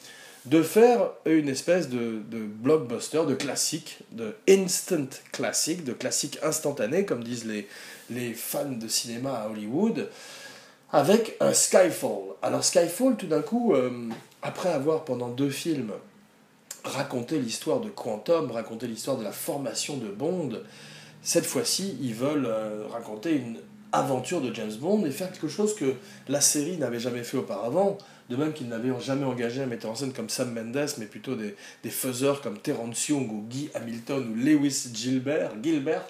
de 0.46 0.62
faire 0.62 1.10
une 1.26 1.48
espèce 1.48 1.88
de, 1.88 2.22
blockbuster, 2.30 3.22
de 3.26 3.34
classique, 3.34 3.98
de 4.12 4.34
instant 4.48 5.08
classique, 5.32 5.84
de 5.84 5.92
classique 5.92 6.38
instantané, 6.42 7.04
comme 7.04 7.22
disent 7.24 7.46
les 8.10 8.34
fans 8.34 8.70
de 8.70 8.88
cinéma 8.88 9.34
à 9.34 9.48
Hollywood, 9.48 10.08
avec 10.92 11.36
un 11.40 11.52
Skyfall. 11.52 12.34
Alors 12.42 12.64
Skyfall, 12.64 13.16
tout 13.16 13.26
d'un 13.26 13.42
coup, 13.42 13.74
euh, 13.74 13.90
après 14.42 14.70
avoir 14.70 15.04
pendant 15.04 15.28
deux 15.28 15.50
films 15.50 15.92
raconté 16.84 17.38
l'histoire 17.38 17.80
de 17.80 17.90
Quantum, 17.90 18.50
raconté 18.50 18.86
l'histoire 18.86 19.16
de 19.16 19.24
la 19.24 19.32
formation 19.32 19.96
de 19.96 20.08
Bond, 20.08 20.60
cette 21.22 21.46
fois-ci, 21.46 21.96
ils 22.00 22.14
veulent 22.14 22.46
euh, 22.46 22.86
raconter 22.90 23.34
une 23.34 23.58
aventure 23.92 24.40
de 24.40 24.54
James 24.54 24.72
Bond 24.80 25.04
et 25.04 25.10
faire 25.10 25.30
quelque 25.30 25.48
chose 25.48 25.74
que 25.74 25.94
la 26.28 26.40
série 26.40 26.78
n'avait 26.78 27.00
jamais 27.00 27.24
fait 27.24 27.36
auparavant, 27.36 27.98
de 28.30 28.36
même 28.36 28.52
qu'ils 28.52 28.68
n'avaient 28.68 28.92
jamais 29.00 29.26
engagé 29.26 29.60
un 29.60 29.66
metteur 29.66 29.90
en 29.90 29.94
scène 29.94 30.12
comme 30.12 30.28
Sam 30.28 30.52
Mendes, 30.52 30.88
mais 30.98 31.06
plutôt 31.06 31.34
des, 31.34 31.56
des 31.82 31.90
faiseurs 31.90 32.40
comme 32.40 32.58
Terence 32.58 33.08
Young 33.08 33.30
ou 33.30 33.44
Guy 33.48 33.68
Hamilton 33.74 34.32
ou 34.32 34.36
Lewis 34.36 34.88
Gilbert, 34.94 35.52
Gilbert, 35.62 36.06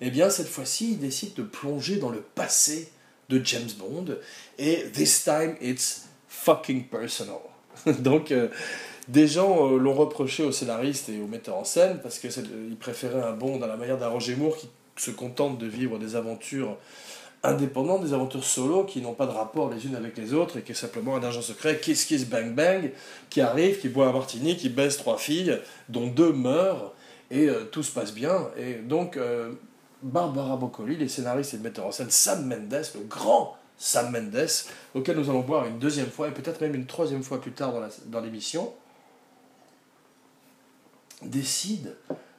eh 0.00 0.10
bien 0.10 0.30
cette 0.30 0.48
fois-ci, 0.48 0.92
ils 0.92 0.98
décident 0.98 1.34
de 1.36 1.42
plonger 1.42 1.96
dans 1.96 2.10
le 2.10 2.20
passé 2.20 2.90
de 3.28 3.40
James 3.44 3.70
Bond, 3.78 4.16
et 4.58 4.84
this 4.92 5.24
time 5.24 5.56
it's 5.60 6.06
fucking 6.28 6.84
personal. 6.84 7.40
Donc, 7.98 8.30
euh, 8.30 8.48
des 9.08 9.26
gens 9.26 9.72
euh, 9.72 9.78
l'ont 9.78 9.94
reproché 9.94 10.42
aux 10.42 10.52
scénaristes 10.52 11.08
et 11.08 11.20
aux 11.20 11.26
metteurs 11.26 11.56
en 11.56 11.64
scène, 11.64 12.00
parce 12.02 12.18
qu'ils 12.18 12.76
préféraient 12.78 13.22
un 13.22 13.32
Bond 13.32 13.60
à 13.62 13.66
la 13.66 13.76
manière 13.76 13.98
d'un 13.98 14.08
Roger 14.08 14.36
Moore 14.36 14.56
qui 14.56 14.68
se 14.96 15.10
contente 15.10 15.58
de 15.58 15.66
vivre 15.66 15.98
des 15.98 16.16
aventures 16.16 16.76
indépendants, 17.42 17.98
des 17.98 18.12
aventures 18.12 18.42
solo 18.42 18.84
qui 18.84 19.00
n'ont 19.00 19.12
pas 19.12 19.26
de 19.26 19.32
rapport 19.32 19.70
les 19.70 19.86
unes 19.86 19.94
avec 19.94 20.16
les 20.16 20.32
autres 20.32 20.56
et 20.56 20.62
qui 20.62 20.72
est 20.72 20.76
simplement 20.76 21.16
un 21.16 21.22
agent 21.22 21.42
secret, 21.42 21.78
Kiss 21.78 22.04
Kiss 22.04 22.26
Bang 22.28 22.54
Bang, 22.54 22.90
qui 23.30 23.40
arrive, 23.40 23.78
qui 23.78 23.88
boit 23.88 24.08
un 24.08 24.12
martini, 24.12 24.56
qui 24.56 24.68
baisse 24.68 24.96
trois 24.96 25.18
filles, 25.18 25.58
dont 25.88 26.06
deux 26.06 26.32
meurent, 26.32 26.92
et 27.30 27.48
tout 27.72 27.82
se 27.82 27.92
passe 27.92 28.14
bien. 28.14 28.48
Et 28.58 28.74
donc, 28.74 29.18
Barbara 30.06 30.56
Boccoli, 30.56 30.96
les 30.96 31.08
scénaristes 31.08 31.54
et 31.54 31.56
le 31.58 31.62
metteur 31.62 31.86
en 31.86 31.92
scène 31.92 32.10
Sam 32.10 32.46
Mendes, 32.46 32.84
le 32.94 33.00
grand 33.04 33.56
Sam 33.78 34.10
Mendes, 34.10 34.48
auquel 34.94 35.18
nous 35.18 35.28
allons 35.28 35.42
voir 35.42 35.66
une 35.66 35.78
deuxième 35.78 36.10
fois 36.10 36.28
et 36.28 36.30
peut-être 36.30 36.60
même 36.60 36.74
une 36.74 36.86
troisième 36.86 37.22
fois 37.22 37.40
plus 37.40 37.52
tard 37.52 37.74
dans 38.06 38.20
l'émission, 38.20 38.72
décide 41.22 41.96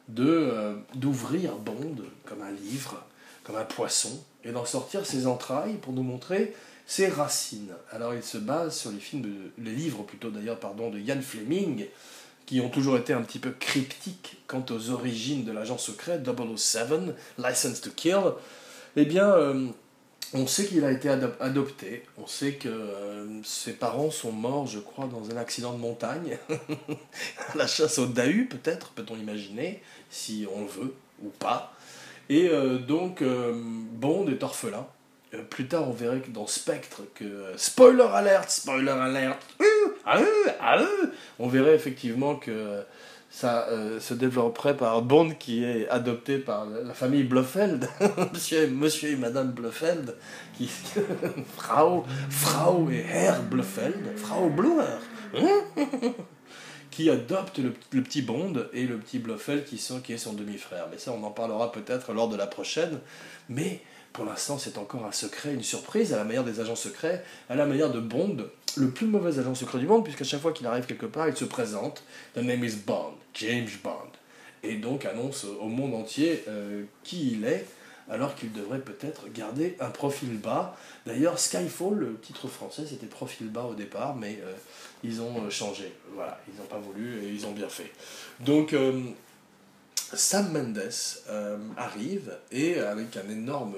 de 0.07 0.77
d'ouvrir 0.95 1.55
Bond 1.57 1.97
comme 2.25 2.41
un 2.41 2.51
livre, 2.51 3.03
comme 3.43 3.57
un 3.57 3.65
poisson, 3.65 4.23
et 4.43 4.51
d'en 4.51 4.65
sortir 4.65 5.05
ses 5.05 5.27
entrailles 5.27 5.75
pour 5.75 5.93
nous 5.93 6.03
montrer 6.03 6.55
ses 6.85 7.07
racines. 7.07 7.73
Alors 7.91 8.13
il 8.13 8.23
se 8.23 8.37
base 8.37 8.77
sur 8.77 8.91
les 8.91 8.99
films, 8.99 9.51
les 9.57 9.71
livres 9.71 10.03
plutôt 10.03 10.29
d'ailleurs, 10.29 10.59
pardon, 10.59 10.89
de 10.89 10.99
Ian 10.99 11.21
Fleming, 11.21 11.85
qui 12.47 12.61
ont 12.61 12.69
toujours 12.69 12.97
été 12.97 13.13
un 13.13 13.21
petit 13.21 13.39
peu 13.39 13.51
cryptiques 13.51 14.37
quant 14.47 14.65
aux 14.71 14.89
origines 14.89 15.43
de 15.43 15.51
l'agent 15.51 15.77
secret 15.77 16.23
007, 16.25 17.13
License 17.37 17.81
to 17.81 17.91
Kill. 17.91 18.21
Eh 18.95 19.05
bien, 19.05 19.29
euh, 19.29 19.67
on 20.33 20.47
sait 20.47 20.65
qu'il 20.65 20.83
a 20.85 20.91
été 20.91 21.09
adopté, 21.09 22.03
on 22.17 22.25
sait 22.25 22.53
que 22.53 22.69
euh, 22.69 23.43
ses 23.43 23.73
parents 23.73 24.09
sont 24.09 24.31
morts, 24.31 24.65
je 24.65 24.79
crois, 24.79 25.07
dans 25.07 25.29
un 25.29 25.37
accident 25.37 25.73
de 25.73 25.79
montagne, 25.79 26.37
la 27.55 27.67
chasse 27.67 27.99
au 27.99 28.05
Dahu 28.05 28.47
peut-être, 28.47 28.91
peut-on 28.91 29.17
imaginer, 29.17 29.83
si 30.09 30.47
on 30.55 30.61
le 30.61 30.67
veut 30.67 30.95
ou 31.21 31.29
pas. 31.29 31.73
Et 32.29 32.47
euh, 32.47 32.77
donc, 32.77 33.21
Bond 33.23 34.27
est 34.29 34.41
orphelin. 34.41 34.87
plus 35.49 35.67
tard, 35.67 35.89
on 35.89 35.93
verrait 35.93 36.21
que 36.21 36.31
dans 36.31 36.47
Spectre, 36.47 37.01
que 37.13 37.51
spoiler 37.57 38.07
alert, 38.13 38.49
spoiler 38.49 38.91
alert, 38.91 39.39
ah, 40.07 40.21
ah, 40.61 40.85
on 41.39 41.47
verrait 41.47 41.75
effectivement 41.75 42.35
que 42.35 42.83
ça 43.29 43.67
euh, 43.67 43.99
se 43.99 44.13
développerait 44.13 44.77
par 44.77 45.01
Bond 45.01 45.31
qui 45.37 45.63
est 45.63 45.87
adopté 45.89 46.37
par 46.37 46.65
la 46.65 46.93
famille 46.93 47.23
Blofeld, 47.23 47.87
monsieur, 48.71 49.09
et 49.09 49.15
madame 49.15 49.51
Blofeld, 49.51 50.15
qui, 50.57 50.67
Frau, 51.57 52.05
Frau 52.29 52.89
et 52.89 53.05
Herr 53.07 53.43
Blofeld, 53.43 54.17
Frau 54.17 54.49
Bluer, 54.49 54.99
qui 56.89 57.09
adopte 57.09 57.59
le, 57.59 57.73
petit 58.01 58.21
Bond 58.21 58.53
et 58.73 58.85
le 58.85 58.97
petit 58.97 59.19
Blofeld 59.19 59.65
qui, 59.65 59.77
sont, 59.77 59.99
qui 59.99 60.13
est 60.13 60.17
son 60.17 60.33
demi-frère. 60.33 60.87
Mais 60.89 60.97
ça, 60.97 61.11
on 61.11 61.23
en 61.23 61.31
parlera 61.31 61.71
peut-être 61.71 62.13
lors 62.13 62.29
de 62.29 62.37
la 62.37 62.47
prochaine. 62.47 62.99
Mais 63.49 63.81
pour 64.13 64.25
l'instant, 64.25 64.57
c'est 64.57 64.77
encore 64.77 65.05
un 65.05 65.11
secret, 65.11 65.53
une 65.53 65.63
surprise, 65.63 66.13
à 66.13 66.17
la 66.17 66.23
manière 66.23 66.43
des 66.43 66.59
agents 66.59 66.75
secrets, 66.75 67.23
à 67.49 67.55
la 67.55 67.65
manière 67.65 67.91
de 67.91 67.99
Bond, 67.99 68.37
le 68.75 68.89
plus 68.89 69.07
mauvais 69.07 69.39
agent 69.39 69.55
secret 69.55 69.79
du 69.79 69.87
monde, 69.87 70.03
puisqu'à 70.03 70.23
chaque 70.23 70.41
fois 70.41 70.51
qu'il 70.51 70.67
arrive 70.67 70.85
quelque 70.85 71.05
part, 71.05 71.27
il 71.27 71.35
se 71.35 71.45
présente 71.45 72.03
The 72.35 72.39
name 72.39 72.63
is 72.63 72.75
Bond, 72.85 73.13
James 73.35 73.69
Bond. 73.83 74.11
Et 74.63 74.75
donc 74.75 75.05
annonce 75.05 75.45
au 75.45 75.67
monde 75.67 75.93
entier 75.93 76.43
euh, 76.47 76.83
qui 77.03 77.33
il 77.33 77.45
est, 77.45 77.65
alors 78.09 78.35
qu'il 78.35 78.51
devrait 78.53 78.79
peut-être 78.79 79.31
garder 79.33 79.75
un 79.79 79.89
profil 79.89 80.37
bas. 80.37 80.75
D'ailleurs, 81.05 81.39
Skyfall, 81.39 81.95
le 81.95 82.15
titre 82.19 82.47
français, 82.47 82.83
c'était 82.87 83.05
profil 83.05 83.49
bas 83.49 83.65
au 83.65 83.75
départ, 83.75 84.15
mais 84.15 84.39
euh, 84.43 84.53
ils 85.03 85.21
ont 85.21 85.43
euh, 85.43 85.49
changé. 85.49 85.91
Voilà, 86.13 86.39
ils 86.47 86.59
n'ont 86.59 86.67
pas 86.67 86.79
voulu 86.79 87.23
et 87.23 87.29
ils 87.29 87.45
ont 87.45 87.51
bien 87.51 87.69
fait. 87.69 87.91
Donc, 88.39 88.73
Sam 90.13 90.51
Mendes 90.51 90.91
euh, 91.29 91.57
arrive 91.75 92.37
et 92.51 92.79
avec 92.79 93.17
un 93.17 93.29
énorme 93.29 93.75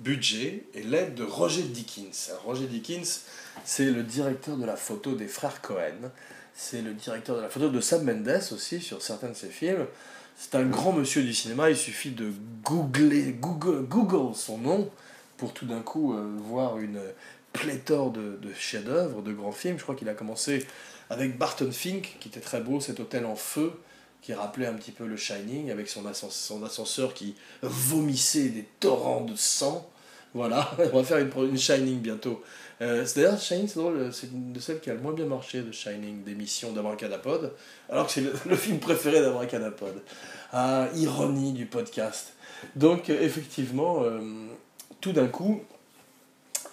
budget 0.00 0.64
et 0.74 0.82
l'aide 0.82 1.14
de 1.14 1.22
Roger 1.22 1.62
Dickens. 1.62 2.32
Roger 2.44 2.66
Dickens, 2.66 3.22
c'est 3.64 3.90
le 3.90 4.02
directeur 4.02 4.56
de 4.56 4.64
la 4.64 4.76
photo 4.76 5.14
des 5.14 5.26
frères 5.26 5.60
Cohen. 5.60 6.10
C'est 6.54 6.80
le 6.80 6.94
directeur 6.94 7.36
de 7.36 7.42
la 7.42 7.48
photo 7.48 7.68
de 7.68 7.80
Sam 7.80 8.04
Mendes 8.04 8.42
aussi 8.52 8.80
sur 8.80 9.02
certains 9.02 9.28
de 9.28 9.34
ses 9.34 9.50
films. 9.50 9.86
C'est 10.38 10.54
un 10.54 10.64
grand 10.64 10.92
monsieur 10.92 11.22
du 11.22 11.34
cinéma, 11.34 11.70
il 11.70 11.76
suffit 11.76 12.10
de 12.10 12.30
googler, 12.62 13.32
Google, 13.32 13.86
Google 13.86 14.34
son 14.34 14.58
nom 14.58 14.90
pour 15.36 15.52
tout 15.52 15.66
d'un 15.66 15.80
coup 15.80 16.14
euh, 16.14 16.26
voir 16.38 16.78
une 16.78 17.00
pléthore 17.52 18.10
de, 18.10 18.38
de 18.40 18.52
chefs-d'œuvre, 18.52 19.22
de 19.22 19.32
grands 19.32 19.52
films. 19.52 19.78
Je 19.78 19.82
crois 19.82 19.94
qu'il 19.94 20.08
a 20.08 20.14
commencé 20.14 20.66
avec 21.10 21.38
Barton 21.38 21.70
Fink, 21.72 22.16
qui 22.20 22.28
était 22.28 22.40
très 22.40 22.60
beau, 22.60 22.80
cet 22.80 23.00
hôtel 23.00 23.24
en 23.26 23.36
feu, 23.36 23.72
qui 24.26 24.34
rappelait 24.34 24.66
un 24.66 24.74
petit 24.74 24.90
peu 24.90 25.06
le 25.06 25.16
Shining, 25.16 25.70
avec 25.70 25.88
son, 25.88 26.04
ascenseur, 26.04 27.14
qui 27.14 27.36
vomissait 27.62 28.48
des 28.48 28.66
torrents 28.80 29.20
de 29.20 29.36
sang. 29.36 29.88
Voilà, 30.34 30.68
on 30.92 30.96
va 30.96 31.04
faire 31.04 31.18
une, 31.18 31.56
Shining 31.56 32.00
bientôt. 32.00 32.42
Euh, 32.80 33.06
D'ailleurs, 33.14 33.40
Shining, 33.40 33.68
c'est 33.68 33.78
drôle, 33.78 34.12
c'est 34.12 34.26
une 34.26 34.52
de 34.52 34.58
celles 34.58 34.80
qui 34.80 34.90
a 34.90 34.94
le 34.94 35.00
moins 35.00 35.12
bien 35.12 35.26
marché 35.26 35.62
de 35.62 35.70
Shining, 35.70 36.24
d'émission 36.24 36.72
d'Abracadapod, 36.72 37.52
alors 37.88 38.06
que 38.08 38.12
c'est 38.12 38.22
le, 38.48 38.56
film 38.56 38.80
préféré 38.80 39.20
d'Abracadapod. 39.20 40.02
Ah, 40.52 40.88
ironie 40.96 41.52
du 41.52 41.66
podcast. 41.66 42.32
Donc, 42.74 43.10
euh, 43.10 43.20
effectivement, 43.20 44.02
euh, 44.02 44.18
tout 45.00 45.12
d'un 45.12 45.28
coup, 45.28 45.62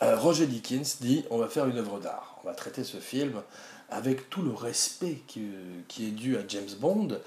euh, 0.01 0.17
Roger 0.17 0.47
Dickens 0.47 0.97
dit 1.01 1.23
on 1.29 1.37
va 1.37 1.47
faire 1.47 1.67
une 1.67 1.77
œuvre 1.77 1.99
d'art. 1.99 2.39
On 2.43 2.47
va 2.47 2.55
traiter 2.55 2.83
ce 2.83 2.97
film 2.97 3.43
avec 3.93 4.29
tout 4.29 4.41
le 4.41 4.51
respect 4.51 5.19
qui, 5.27 5.47
qui, 5.87 6.07
est 6.07 6.11
dû 6.11 6.37
à 6.37 6.41
James 6.47 6.69
Bond, 6.79 7.19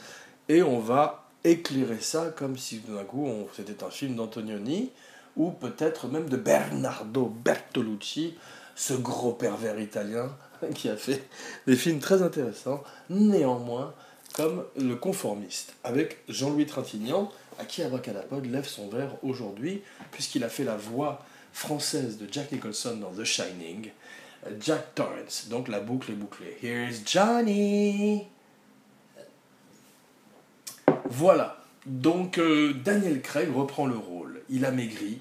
et 0.48 0.62
on 0.62 0.80
va 0.80 1.28
éclairer 1.44 2.00
ça 2.00 2.34
comme 2.36 2.56
si 2.56 2.80
d'un 2.80 3.04
coup 3.04 3.28
c'était 3.54 3.84
un 3.84 3.90
film 3.90 4.16
d'Antonioni, 4.16 4.90
ou 5.36 5.50
peut-être 5.50 6.08
même 6.08 6.28
de 6.28 6.36
Bernardo 6.36 7.26
Bertolucci, 7.26 8.34
ce 8.74 8.94
gros 8.94 9.32
pervers 9.32 9.78
italien 9.78 10.30
qui 10.74 10.88
a 10.88 10.96
fait 10.96 11.26
des 11.66 11.76
films 11.76 12.00
très 12.00 12.22
intéressants, 12.22 12.82
néanmoins 13.10 13.94
comme 14.34 14.64
Le 14.76 14.96
Conformiste, 14.96 15.74
avec 15.82 16.18
Jean-Louis 16.28 16.66
Trintignant, 16.66 17.32
à 17.58 17.64
qui 17.64 17.82
Abracadapod 17.82 18.44
lève 18.44 18.66
son 18.66 18.88
verre 18.88 19.16
aujourd'hui, 19.22 19.82
puisqu'il 20.10 20.44
a 20.44 20.50
fait 20.50 20.64
la 20.64 20.76
voix 20.76 21.24
française 21.54 22.18
de 22.18 22.26
Jack 22.30 22.52
Nicholson 22.52 22.98
dans 23.00 23.10
The 23.12 23.24
Shining, 23.24 23.90
Jack 24.60 24.94
Torrance. 24.94 25.48
Donc 25.48 25.68
la 25.68 25.80
boucle 25.80 26.12
est 26.12 26.16
bouclée. 26.16 26.56
Here's 26.62 27.02
Johnny. 27.04 28.26
Voilà. 31.10 31.62
Donc 31.86 32.38
euh, 32.38 32.72
Daniel 32.72 33.22
Craig 33.22 33.48
reprend 33.54 33.86
le 33.86 33.96
rôle. 33.96 34.42
Il 34.48 34.64
a 34.64 34.70
maigri. 34.70 35.20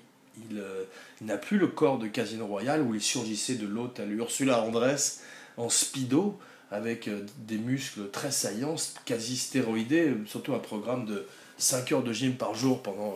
Euh, 0.54 0.84
il, 1.22 1.28
n'a 1.28 1.38
plus 1.38 1.58
le 1.58 1.68
corps 1.68 1.98
de 1.98 2.08
Casino 2.08 2.46
Royale 2.46 2.82
où 2.82 2.94
il 2.94 3.02
surgissait 3.02 3.56
de 3.56 3.68
l'hôte 3.68 4.00
à 4.00 4.06
Ursula 4.06 4.62
Andress 4.62 5.22
en 5.58 5.70
speedo 5.70 6.38
avec 6.72 7.08
euh, 7.08 7.26
des 7.38 7.58
muscles 7.58 8.10
très 8.10 8.32
saillants, 8.32 8.76
quasi 9.06 9.38
stéroïdés, 9.38 10.14
surtout 10.26 10.54
un 10.54 10.60
programme 10.60 11.06
de 11.06 11.26
5 11.58 11.92
heures 11.94 12.04
de 12.04 12.12
gym 12.12 12.34
par 12.34 12.56
jour 12.56 12.82
pendant 12.82 13.14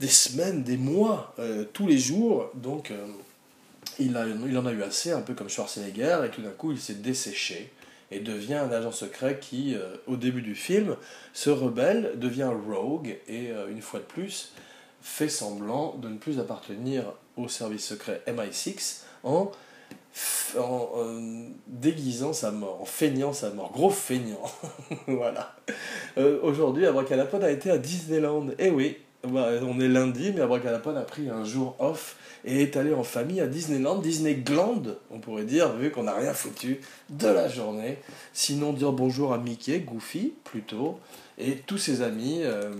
des 0.00 0.08
semaines, 0.08 0.62
des 0.62 0.76
mois, 0.76 1.34
tous 1.72 1.86
les 1.86 1.96
jours. 1.96 2.50
Donc 2.54 2.92
il, 3.98 4.16
en 4.16 4.66
a 4.66 4.72
eu 4.72 4.82
assez, 4.82 5.12
un 5.12 5.20
peu 5.20 5.34
comme 5.34 5.48
Schwarzenegger, 5.48 6.20
et 6.26 6.30
tout 6.30 6.42
d'un 6.42 6.50
coup 6.50 6.72
il 6.72 6.80
s'est 6.80 6.94
desséché 6.94 7.72
et 8.10 8.20
devient 8.20 8.54
un 8.54 8.70
agent 8.70 8.92
secret 8.92 9.38
qui, 9.40 9.74
euh, 9.74 9.96
au 10.06 10.16
début 10.16 10.42
du 10.42 10.54
film, 10.54 10.96
se 11.32 11.50
rebelle, 11.50 12.12
devient 12.16 12.50
rogue 12.66 13.18
et, 13.26 13.50
euh, 13.50 13.68
une 13.68 13.82
fois 13.82 14.00
de 14.00 14.04
plus, 14.04 14.52
fait 15.02 15.28
semblant 15.28 15.96
de 15.96 16.08
ne 16.08 16.16
plus 16.16 16.38
appartenir 16.38 17.04
au 17.36 17.48
service 17.48 17.84
secret 17.84 18.22
MI6 18.26 19.02
en, 19.24 19.50
en, 20.58 20.88
déguisant 21.66 22.32
sa 22.32 22.50
mort, 22.50 22.80
en 22.80 22.86
feignant 22.86 23.32
sa 23.32 23.50
mort. 23.50 23.72
Gros 23.72 23.90
feignant. 23.90 24.42
voilà. 25.06 25.56
Euh, 26.16 26.38
Aujourd'hui, 26.42 26.86
Abracadapod 26.86 27.42
a 27.44 27.50
été 27.50 27.70
à 27.70 27.78
Disneyland. 27.78 28.48
Eh 28.58 28.70
oui, 28.70 28.98
bah, 29.24 29.50
on 29.62 29.80
est 29.80 29.88
lundi, 29.88 30.32
mais 30.32 30.40
Abracadapod 30.40 30.96
a 30.96 31.02
pris 31.02 31.28
un 31.28 31.44
jour 31.44 31.76
off 31.78 32.16
et 32.44 32.62
est 32.62 32.76
allé 32.76 32.94
en 32.94 33.02
famille 33.02 33.40
à 33.40 33.46
Disneyland, 33.46 33.98
Disneyland, 33.98 34.82
on 35.10 35.18
pourrait 35.18 35.44
dire, 35.44 35.72
vu 35.72 35.90
qu'on 35.90 36.04
n'a 36.04 36.14
rien 36.14 36.32
foutu 36.32 36.80
de 37.10 37.26
la 37.26 37.48
journée. 37.48 37.98
Sinon, 38.32 38.72
dire 38.72 38.92
bonjour 38.92 39.32
à 39.32 39.38
Mickey, 39.38 39.80
Goofy 39.80 40.34
plutôt, 40.44 41.00
et 41.38 41.56
tous 41.66 41.78
ses 41.78 42.02
amis. 42.02 42.40
Euh, 42.42 42.72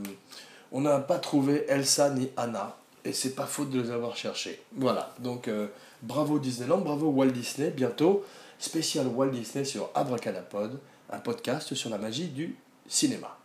on 0.72 0.82
n'a 0.82 0.98
pas 0.98 1.18
trouvé 1.18 1.64
Elsa 1.68 2.10
ni 2.10 2.28
Anna, 2.36 2.76
et 3.04 3.12
c'est 3.12 3.34
pas 3.34 3.46
faute 3.46 3.70
de 3.70 3.80
les 3.80 3.90
avoir 3.90 4.16
cherchés. 4.16 4.60
Voilà, 4.76 5.14
donc 5.18 5.48
euh, 5.48 5.68
bravo 6.02 6.38
Disneyland, 6.38 6.78
bravo 6.78 7.08
Walt 7.08 7.30
Disney. 7.30 7.70
Bientôt, 7.70 8.24
spécial 8.58 9.06
Walt 9.08 9.30
Disney 9.30 9.64
sur 9.64 9.90
Abracadapod, 9.94 10.78
un 11.10 11.18
podcast 11.18 11.74
sur 11.74 11.90
la 11.90 11.98
magie 11.98 12.28
du 12.28 12.56
cinéma. 12.88 13.36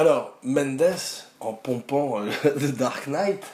Alors, 0.00 0.38
Mendes, 0.42 0.96
en 1.40 1.52
pompant 1.52 2.22
euh, 2.22 2.30
The 2.58 2.74
Dark 2.74 3.06
Knight, 3.06 3.44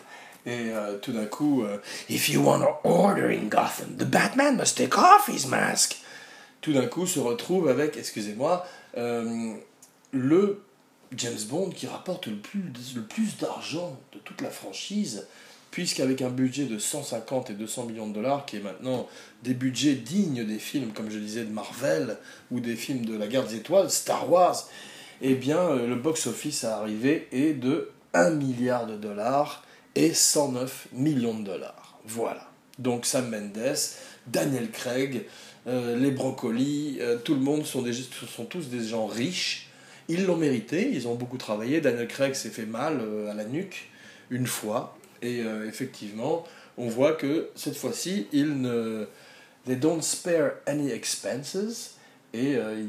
et 0.46 0.70
euh, 0.70 0.96
tout 0.98 1.10
d'un 1.10 1.24
coup, 1.24 1.64
euh, 1.64 1.78
If 2.08 2.28
you 2.28 2.40
want 2.40 2.64
order 2.84 3.36
in 3.36 3.48
Gotham, 3.48 3.96
the 3.98 4.04
Batman 4.04 4.56
must 4.56 4.76
take 4.76 4.96
off 4.96 5.28
his 5.28 5.48
mask. 5.48 5.96
Tout 6.60 6.72
d'un 6.72 6.86
coup, 6.86 7.04
se 7.08 7.18
retrouve 7.18 7.68
avec, 7.68 7.96
excusez-moi, 7.96 8.64
le 8.94 10.62
James 11.16 11.40
Bond 11.48 11.70
qui 11.70 11.88
rapporte 11.88 12.28
le 12.28 12.36
plus, 12.36 12.62
le 12.94 13.02
plus 13.02 13.38
d'argent 13.38 13.98
de 14.12 14.20
toute 14.20 14.40
la 14.40 14.50
franchise, 14.50 15.26
puisqu'avec 15.72 16.22
un 16.22 16.30
budget 16.30 16.66
de 16.66 16.78
150 16.78 17.50
et 17.50 17.54
200 17.54 17.86
millions 17.86 18.06
de 18.06 18.14
dollars, 18.14 18.46
qui 18.46 18.58
est 18.58 18.60
maintenant 18.60 19.08
des 19.42 19.54
budgets 19.54 19.96
dignes 19.96 20.44
des 20.44 20.60
films, 20.60 20.92
comme 20.92 21.10
je 21.10 21.18
disais, 21.18 21.42
de 21.42 21.52
Marvel, 21.52 22.18
ou 22.52 22.60
des 22.60 22.76
films 22.76 23.04
de 23.04 23.16
la 23.18 23.26
guerre 23.26 23.48
des 23.48 23.56
étoiles, 23.56 23.90
Star 23.90 24.30
Wars, 24.30 24.68
eh 25.22 25.34
bien, 25.34 25.74
le 25.76 25.94
box-office 25.94 26.64
à 26.64 26.78
arriver 26.78 27.28
est 27.32 27.54
de 27.54 27.90
1 28.14 28.30
milliard 28.30 28.86
de 28.86 28.96
dollars 28.96 29.64
et 29.94 30.12
109 30.12 30.88
millions 30.92 31.38
de 31.38 31.44
dollars. 31.44 31.98
Voilà. 32.06 32.50
Donc 32.78 33.06
Sam 33.06 33.30
Mendes, 33.30 33.76
Daniel 34.26 34.70
Craig, 34.70 35.24
les 35.66 36.10
Broncoli, 36.10 37.00
tout 37.24 37.34
le 37.34 37.40
monde 37.40 37.64
sont, 37.64 37.82
des, 37.82 37.92
sont 37.92 38.44
tous 38.44 38.68
des 38.68 38.84
gens 38.84 39.06
riches. 39.06 39.68
Ils 40.08 40.26
l'ont 40.26 40.36
mérité, 40.36 40.90
ils 40.92 41.08
ont 41.08 41.14
beaucoup 41.14 41.38
travaillé. 41.38 41.80
Daniel 41.80 42.06
Craig 42.06 42.34
s'est 42.34 42.50
fait 42.50 42.66
mal 42.66 43.00
à 43.30 43.34
la 43.34 43.44
nuque 43.44 43.88
une 44.30 44.46
fois. 44.46 44.96
Et 45.22 45.40
effectivement, 45.66 46.44
on 46.76 46.88
voit 46.88 47.12
que 47.12 47.48
cette 47.54 47.76
fois-ci, 47.76 48.26
ils 48.32 48.60
ne 48.60 49.08
they 49.66 49.76
don't 49.76 50.02
spare 50.02 50.52
any 50.66 50.90
expenses 50.90 51.95
et 52.36 52.56
euh, 52.56 52.80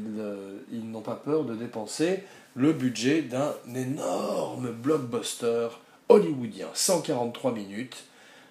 ils, 0.70 0.78
ils 0.78 0.90
n'ont 0.90 1.00
pas 1.00 1.14
peur 1.14 1.44
de 1.44 1.54
dépenser 1.54 2.22
le 2.54 2.72
budget 2.72 3.22
d'un 3.22 3.54
énorme 3.74 4.72
blockbuster 4.72 5.68
hollywoodien, 6.08 6.68
143 6.74 7.52
minutes, 7.52 8.04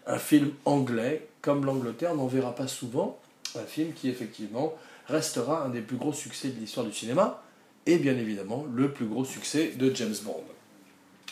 un 0.06 0.18
film 0.18 0.52
anglais, 0.66 1.28
comme 1.42 1.66
l'Angleterre 1.66 2.16
n'en 2.16 2.28
verra 2.28 2.56
pas 2.56 2.68
souvent, 2.68 3.20
un 3.56 3.64
film 3.64 3.94
qui 3.94 4.10
effectivement 4.10 4.74
restera 5.08 5.66
un 5.66 5.70
des 5.70 5.82
plus 5.82 5.98
gros 5.98 6.14
succès 6.14 6.50
de 6.50 6.60
l'histoire 6.60 6.86
du 6.86 6.94
cinéma, 6.94 7.44
et 7.86 7.98
bien 7.98 8.18
évidemment 8.18 8.66
le 8.74 8.92
plus 8.92 9.06
gros 9.06 9.26
succès 9.26 9.74
de 9.78 9.94
James 9.96 10.16
Bond. 10.24 10.44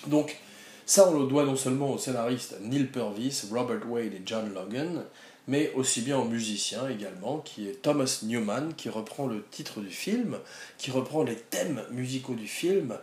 Donc 0.08 0.38
ça 0.86 1.10
on 1.10 1.20
le 1.20 1.28
doit 1.28 1.46
non 1.46 1.56
seulement 1.56 1.92
aux 1.92 1.98
scénaristes 1.98 2.58
Neil 2.62 2.86
Purvis, 2.86 3.46
Robert 3.52 3.90
Wade 3.90 4.14
et 4.14 4.22
John 4.26 4.54
Logan, 4.54 5.04
mais 5.48 5.72
aussi 5.76 6.02
bien 6.02 6.18
au 6.18 6.26
musicien 6.26 6.88
également, 6.90 7.40
qui 7.40 7.68
est 7.68 7.82
Thomas 7.82 8.20
Newman, 8.24 8.74
qui 8.76 8.90
reprend 8.90 9.28
le 9.28 9.44
titre 9.52 9.80
du 9.80 9.90
film, 9.90 10.38
qui 10.78 10.92
reprend 10.92 11.24
les 11.24 11.36
thèmes 11.36 11.84
musicaux 11.92 12.34
du 12.34 12.48
film. 12.48 12.98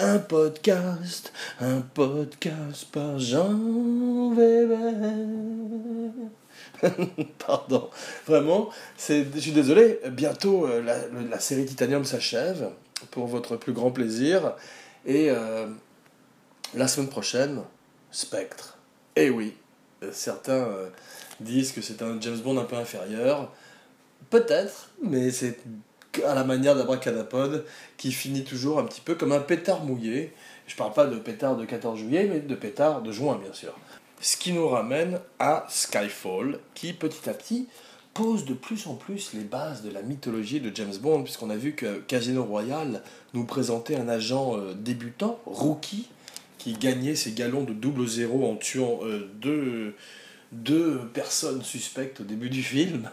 un 0.00 0.20
podcast, 0.20 1.32
un 1.60 1.80
podcast 1.80 2.86
par 2.92 3.18
Jean 3.18 4.32
Weber. 4.32 5.67
Pardon, 7.46 7.90
vraiment, 8.26 8.70
je 8.96 9.24
suis 9.38 9.52
désolé, 9.52 10.00
bientôt 10.10 10.66
euh, 10.66 10.82
la, 10.82 11.40
série 11.40 11.66
Titanium 11.66 12.04
s'achève, 12.04 12.70
pour 13.10 13.26
votre 13.26 13.56
plus 13.56 13.72
grand 13.72 13.90
plaisir, 13.90 14.54
et 15.06 15.30
euh, 15.30 15.66
la 16.74 16.88
semaine 16.88 17.08
prochaine, 17.08 17.62
Spectre. 18.10 18.78
Eh 19.16 19.30
oui, 19.30 19.54
euh, 20.02 20.10
certains 20.12 20.68
disent 21.40 21.72
que 21.72 21.80
c'est 21.80 22.02
un 22.02 22.20
James 22.20 22.38
Bond 22.38 22.58
un 22.58 22.64
peu 22.64 22.76
inférieur, 22.76 23.52
peut-être, 24.30 24.90
mais 25.02 25.30
c'est 25.30 25.58
à 26.26 26.34
la 26.34 26.44
manière 26.44 26.74
d'Abracadapod, 26.74 27.64
qui 27.96 28.12
finit 28.12 28.44
toujours 28.44 28.78
un 28.78 28.84
petit 28.84 29.00
peu 29.00 29.14
comme 29.14 29.32
un 29.32 29.40
pétard 29.40 29.84
mouillé. 29.84 30.32
Je 30.66 30.76
parle 30.76 30.92
pas 30.92 31.06
de 31.06 31.16
pétard 31.16 31.56
de 31.56 31.64
14 31.64 31.98
juillet, 31.98 32.28
mais 32.30 32.40
de 32.40 32.54
pétard 32.54 33.02
de 33.02 33.12
juin, 33.12 33.38
bien 33.42 33.52
sûr. 33.52 33.74
Ce 34.20 34.36
qui 34.36 34.52
nous 34.52 34.68
ramène 34.68 35.20
à 35.38 35.64
Skyfall, 35.68 36.58
qui 36.74 36.92
petit 36.92 37.30
à 37.30 37.34
petit 37.34 37.68
pose 38.14 38.44
de 38.44 38.54
plus 38.54 38.88
en 38.88 38.94
plus 38.94 39.32
les 39.32 39.44
bases 39.44 39.82
de 39.82 39.90
la 39.90 40.02
mythologie 40.02 40.60
de 40.60 40.74
James 40.74 40.96
Bond, 41.00 41.22
puisqu'on 41.22 41.50
a 41.50 41.56
vu 41.56 41.74
que 41.74 41.98
Casino 42.00 42.42
Royale 42.42 43.04
nous 43.32 43.44
présentait 43.44 43.94
un 43.94 44.08
agent 44.08 44.56
euh, 44.56 44.74
débutant, 44.74 45.38
rookie, 45.46 46.08
qui 46.58 46.72
gagnait 46.72 47.14
ses 47.14 47.30
galons 47.30 47.62
de 47.62 47.72
double 47.72 48.08
zéro 48.08 48.50
en 48.50 48.56
tuant 48.56 48.98
euh, 49.04 49.30
deux, 50.50 51.00
personnes 51.14 51.62
suspectes 51.62 52.20
au 52.20 52.24
début 52.24 52.50
du 52.50 52.64
film. 52.64 53.08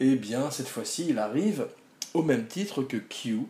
Et 0.00 0.08
eh 0.08 0.16
bien, 0.16 0.50
cette 0.50 0.66
fois-ci, 0.66 1.06
il 1.08 1.20
arrive 1.20 1.68
au 2.14 2.24
même 2.24 2.46
titre 2.46 2.82
que 2.82 2.96
Q, 2.96 3.42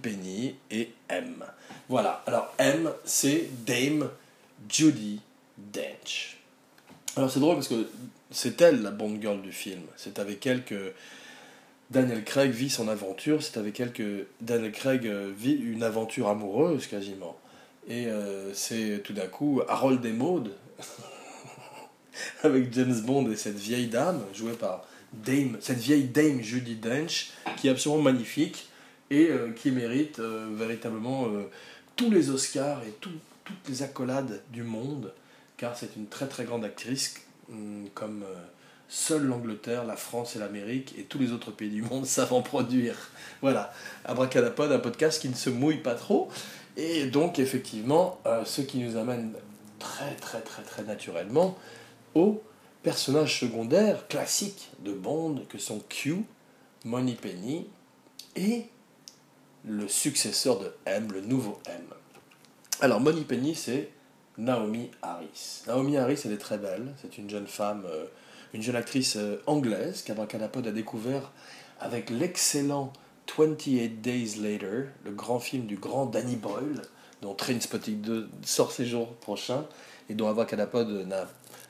Penny 0.00 0.54
et 0.70 0.88
M. 1.10 1.44
Voilà, 1.90 2.22
alors 2.26 2.50
M, 2.56 2.90
c'est 3.04 3.50
Dame 3.66 4.08
Judy 4.70 5.20
Dench. 5.58 6.38
Alors 7.16 7.30
c'est 7.30 7.40
drôle 7.40 7.56
parce 7.56 7.68
que 7.68 7.86
c'est 8.30 8.60
elle 8.60 8.82
la 8.82 8.90
bonne 8.90 9.20
girl 9.20 9.40
du 9.40 9.52
film. 9.52 9.82
C'est 9.96 10.18
avec 10.18 10.46
elle 10.46 10.64
que 10.64 10.92
Daniel 11.90 12.24
Craig 12.24 12.50
vit 12.50 12.70
son 12.70 12.88
aventure, 12.88 13.42
c'est 13.42 13.58
avec 13.58 13.78
elle 13.78 13.92
que 13.92 14.26
Daniel 14.40 14.72
Craig 14.72 15.06
euh, 15.06 15.32
vit 15.36 15.52
une 15.52 15.82
aventure 15.82 16.28
amoureuse 16.28 16.86
quasiment. 16.86 17.38
Et 17.86 18.06
euh, 18.06 18.52
c'est 18.54 19.02
tout 19.04 19.12
d'un 19.12 19.26
coup 19.26 19.60
Harold 19.68 20.04
et 20.04 20.12
avec 22.42 22.72
James 22.72 23.00
Bond 23.02 23.30
et 23.30 23.36
cette 23.36 23.58
vieille 23.58 23.88
dame 23.88 24.24
jouée 24.34 24.54
par 24.54 24.84
Dame, 25.12 25.58
cette 25.60 25.78
vieille 25.78 26.04
Dame 26.04 26.42
Judy 26.42 26.76
Dench, 26.76 27.30
qui 27.56 27.68
est 27.68 27.70
absolument 27.70 28.02
magnifique 28.02 28.68
et 29.10 29.28
euh, 29.28 29.52
qui 29.52 29.70
mérite 29.70 30.18
véritablement 30.18 31.28
tous 31.94 32.10
les 32.10 32.30
Oscars 32.30 32.82
et 32.82 32.92
toutes 33.00 33.20
les 33.68 33.82
accolades 33.82 34.40
du 34.50 34.62
monde, 34.62 35.12
car 35.56 35.76
c'est 35.76 35.96
une 35.96 36.06
très 36.06 36.26
très 36.26 36.44
grande 36.44 36.64
actrice, 36.64 37.14
hum, 37.50 37.86
comme 37.94 38.24
seule 38.88 39.24
l'Angleterre, 39.24 39.84
la 39.84 39.96
France 39.96 40.36
et 40.36 40.38
l'Amérique 40.38 40.94
et 40.98 41.02
tous 41.02 41.18
les 41.18 41.32
autres 41.32 41.50
pays 41.50 41.70
du 41.70 41.82
monde 41.82 42.06
savent 42.06 42.32
en 42.32 42.42
produire. 42.42 42.94
Voilà, 43.42 43.72
Abracadapod, 44.04 44.70
un 44.70 44.78
podcast 44.78 45.20
qui 45.20 45.28
ne 45.28 45.34
se 45.34 45.50
mouille 45.50 45.78
pas 45.78 45.94
trop, 45.94 46.28
et 46.76 47.06
donc 47.06 47.38
effectivement, 47.38 48.20
ce 48.44 48.60
qui 48.62 48.78
nous 48.78 48.96
amène 48.96 49.32
très 49.78 50.14
très 50.14 50.40
très 50.40 50.62
très 50.62 50.82
naturellement 50.82 51.58
au 52.14 52.42
personnages 52.82 53.40
secondaires 53.40 54.06
classiques 54.08 54.70
de 54.80 54.92
Bond 54.92 55.42
que 55.48 55.58
sont 55.58 55.80
Q, 55.88 56.24
Penny 56.84 57.66
et 58.36 58.66
le 59.64 59.88
successeur 59.88 60.60
de 60.60 60.72
M, 60.86 61.10
le 61.12 61.22
nouveau 61.22 61.58
M. 61.66 61.80
Alors 62.80 63.00
Penny, 63.26 63.54
c'est 63.54 63.88
Naomi 64.38 64.90
Harris. 65.02 65.62
Naomi 65.66 65.96
Harris, 65.96 66.20
elle 66.24 66.32
est 66.32 66.38
très 66.38 66.58
belle, 66.58 66.94
c'est 67.00 67.18
une 67.18 67.30
jeune 67.30 67.46
femme, 67.46 67.84
euh, 67.88 68.06
une 68.52 68.62
jeune 68.62 68.76
actrice 68.76 69.16
euh, 69.16 69.36
anglaise 69.46 70.02
qu'Abracadapod 70.02 70.66
a 70.66 70.72
découvert 70.72 71.32
avec 71.80 72.10
l'excellent 72.10 72.92
28 73.36 74.00
Days 74.00 74.36
Later, 74.40 74.88
le 75.04 75.10
grand 75.10 75.38
film 75.38 75.66
du 75.66 75.76
grand 75.76 76.06
Danny 76.06 76.36
Boyle, 76.36 76.82
dont 77.22 77.34
Trainspotting 77.34 78.00
2 78.00 78.28
sort 78.44 78.70
ces 78.70 78.86
jours 78.86 79.14
prochains 79.14 79.66
et 80.08 80.14
dont 80.14 80.28
Abracadapod 80.28 81.08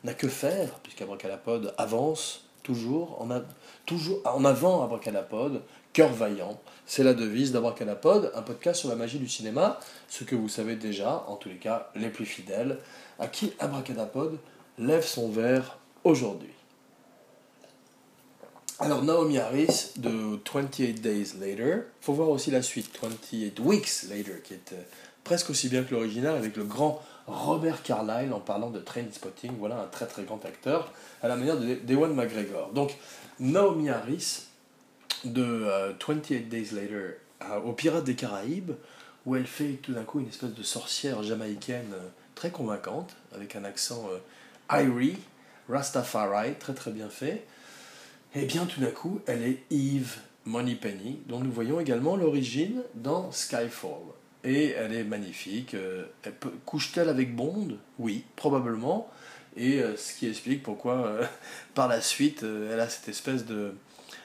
n'a 0.05 0.15
que 0.15 0.29
faire, 0.29 0.71
puisqu'Abracadapod 0.81 1.75
avance 1.79 2.45
toujours, 2.63 3.21
en, 3.21 3.31
a, 3.31 3.43
toujours 3.87 4.21
en 4.25 4.45
avant 4.45 4.83
Abracadapod, 4.83 5.63
cœur 5.95 6.13
vaillant. 6.13 6.61
C'est 6.87 7.03
la 7.03 7.15
devise 7.15 7.53
d'Abracadapod, 7.53 8.31
un 8.35 8.43
podcast 8.43 8.81
sur 8.81 8.91
la 8.91 8.97
magie 8.97 9.19
du 9.19 9.29
cinéma, 9.29 9.81
ce 10.09 10.25
que 10.25 10.35
vous 10.35 10.51
savez 10.51 10.77
déjà, 10.77 11.25
en 11.29 11.37
tous 11.37 11.49
les 11.49 11.57
cas 11.57 11.91
les 11.95 12.11
plus 12.11 12.27
fidèles, 12.27 12.79
à 13.19 13.27
qui 13.29 13.55
Abracadapod 13.59 14.39
lève 14.79 15.07
son 15.07 15.31
verre 15.31 15.79
aujourd'hui. 16.03 16.51
Alors 18.81 19.03
Naomi 19.03 19.39
Harris 19.39 19.93
de 19.97 20.39
28 20.53 21.01
Days 21.01 21.35
Later, 21.41 21.85
faut 22.01 22.13
voir 22.13 22.29
aussi 22.29 22.51
la 22.51 22.61
suite, 22.61 22.91
28 23.01 23.61
Weeks 23.61 24.03
Later, 24.11 24.43
qui 24.43 24.55
est 24.55 24.73
euh, 24.73 24.83
presque 25.23 25.49
aussi 25.51 25.69
bien 25.69 25.85
que 25.85 25.95
l'original, 25.95 26.35
avec 26.35 26.57
le 26.57 26.65
grand 26.65 27.01
Robert 27.29 27.83
Carlyle 27.83 28.33
en 28.33 28.41
parlant 28.41 28.71
de 28.71 28.81
train 28.81 29.05
spotting. 29.13 29.53
Voilà 29.59 29.81
un 29.81 29.87
très 29.87 30.07
très 30.07 30.25
grand 30.25 30.45
acteur, 30.45 30.93
à 31.23 31.29
la 31.29 31.37
manière 31.37 31.57
d'Ewan 31.57 32.13
McGregor. 32.13 32.73
Donc, 32.73 32.97
Naomi 33.39 33.89
Harris, 33.89 34.49
de 35.25 35.69
28 36.07 36.35
euh, 36.35 36.41
Days 36.49 36.69
Later, 36.73 37.15
au 37.65 37.73
Pirates 37.73 38.05
des 38.05 38.15
Caraïbes, 38.15 38.73
où 39.27 39.37
elle 39.37 39.47
fait 39.47 39.79
tout 39.83 39.93
d'un 39.93 40.05
coup 40.05 40.21
une 40.21 40.29
espèce 40.29 40.55
de 40.55 40.63
sorcière 40.63 41.23
jamaïcaine 41.23 41.93
euh, 41.95 42.09
très 42.35 42.51
convaincante, 42.51 43.17
avec 43.35 43.57
un 43.57 43.65
accent 43.65 44.09
euh, 44.11 44.83
Irie, 44.83 45.17
Rastafari, 45.69 46.55
très 46.59 46.75
très 46.75 46.91
bien 46.91 47.09
fait. 47.09 47.45
Et 48.35 48.45
bien 48.47 48.67
tout 48.67 48.81
d'un 48.81 48.91
coup, 48.91 49.21
elle 49.27 49.43
est 49.43 49.63
Eve 49.71 50.19
Moneypenny, 50.45 51.21
dont 51.27 51.41
nous 51.41 51.53
voyons 51.53 51.81
également 51.81 52.17
l'origine 52.17 52.83
dans 52.95 53.31
Skyfall. 53.33 54.03
Et 54.43 54.71
elle 54.71 54.93
est 54.93 55.05
magnifique. 55.05 55.75
Euh, 55.75 56.05
couche-t-elle 56.67 57.09
avec 57.09 57.35
Bond? 57.35 57.79
Oui, 57.99 58.25
probablement. 58.37 59.09
Et 59.57 59.81
ce 59.97 60.19
qui 60.19 60.27
explique 60.27 60.65
pourquoi, 60.65 61.21
par 61.75 61.87
la 61.87 62.01
suite, 62.01 62.43
elle 62.43 62.81
a 62.81 62.89
cette 62.89 63.09
espèce 63.09 63.47
de 63.47 63.73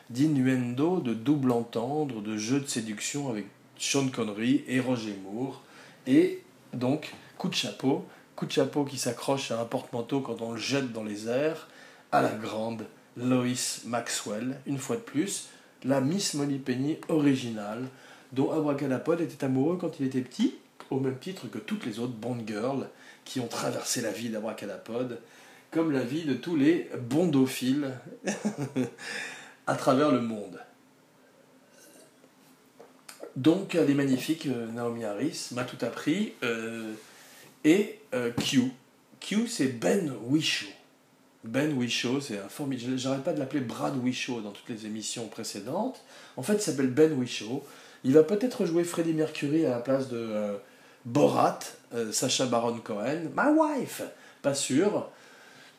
d'innuendo, 0.10 1.00
de 1.00 1.14
double 1.14 1.52
entendre, 1.52 2.22
de 2.22 2.38
jeu 2.38 2.60
de 2.60 2.68
séduction 2.68 3.30
avec 3.30 3.46
Sean 3.78 4.08
Connery 4.10 4.64
et 4.68 4.80
Roger 4.80 5.16
Moore. 5.24 5.62
Et 6.08 6.42
donc, 6.74 7.14
coup 7.38 7.50
de 7.50 7.56
chapeau, 7.56 8.06
coup 8.36 8.46
de 8.46 8.52
chapeau 8.52 8.84
qui 8.86 8.98
s'accroche 8.98 9.52
à 9.52 9.62
un 9.62 9.66
porte-manteau 9.66 10.22
quand 10.22 10.42
on 10.42 10.54
le 10.54 10.60
jette 10.60 10.92
dans 10.92 11.04
les 11.04 11.28
airs, 11.28 11.68
à 12.12 12.22
la 12.22 12.32
grande 12.32 12.86
Lois 13.18 13.82
Maxwell, 13.86 14.60
une 14.66 14.78
fois 14.78 14.96
de 14.96 15.02
plus, 15.02 15.50
la 15.84 16.02
Miss 16.02 16.34
Molly 16.34 16.58
Penny 16.58 16.98
originale, 17.10 17.86
dont 18.32 18.52
Abracadapod 18.52 19.22
était 19.22 19.44
amoureux 19.44 19.78
quand 19.78 20.00
il 20.00 20.06
était 20.06 20.22
petit, 20.22 20.56
au 20.90 21.00
même 21.00 21.18
titre 21.18 21.48
que 21.50 21.58
toutes 21.58 21.86
les 21.86 22.00
autres 22.00 22.14
Bond 22.14 22.44
Girls 22.46 22.88
qui 23.26 23.40
ont 23.40 23.48
traversé 23.48 24.02
la 24.02 24.12
vie 24.12 24.30
d'Abracadapod, 24.30 25.20
comme 25.72 25.92
la 25.92 26.04
vie 26.04 26.24
de 26.24 26.34
tous 26.34 26.56
les 26.56 26.90
bondophiles 27.10 27.92
à 29.70 29.76
travers 29.76 30.12
le 30.12 30.20
monde. 30.20 30.60
Donc, 33.36 33.76
elle 33.76 33.88
est 33.88 33.94
magnifique, 33.94 34.48
euh, 34.48 34.66
Naomi 34.72 35.06
Harris, 35.06 35.50
m'a 35.52 35.64
tout 35.64 35.78
appris. 35.86 36.34
Euh, 36.44 36.94
et 37.64 38.00
euh, 38.16 38.32
Q. 38.32 38.72
Q, 39.20 39.48
c'est 39.48 39.68
Ben 39.68 40.12
Whishaw. 40.24 40.66
Ben 41.44 41.72
Whishaw, 41.78 42.20
c'est 42.20 42.40
un 42.40 42.50
formidable. 42.50 42.98
J'arrête 42.98 43.24
pas 43.24 43.32
de 43.32 43.38
l'appeler 43.38 43.62
Brad 43.62 43.96
Whishaw 43.96 44.42
dans 44.42 44.50
toutes 44.50 44.70
les 44.70 44.88
émissions 44.88 45.28
précédentes. 45.28 46.02
En 46.36 46.42
fait, 46.42 46.56
il 46.56 46.62
s'appelle 46.62 46.90
Ben 46.90 47.14
Whishaw. 47.14 47.64
Il 48.04 48.14
va 48.14 48.24
peut-être 48.24 48.66
jouer 48.66 48.84
Freddie 48.84 49.14
Mercury 49.14 49.68
à 49.68 49.72
la 49.72 49.80
place 49.82 50.10
de 50.10 50.58
Borat, 51.06 51.60
Sacha 52.12 52.48
Baron 52.48 52.80
Cohen. 52.80 53.30
My 53.38 53.52
wife 53.56 54.02
Pas 54.42 54.56
sûr. 54.56 55.10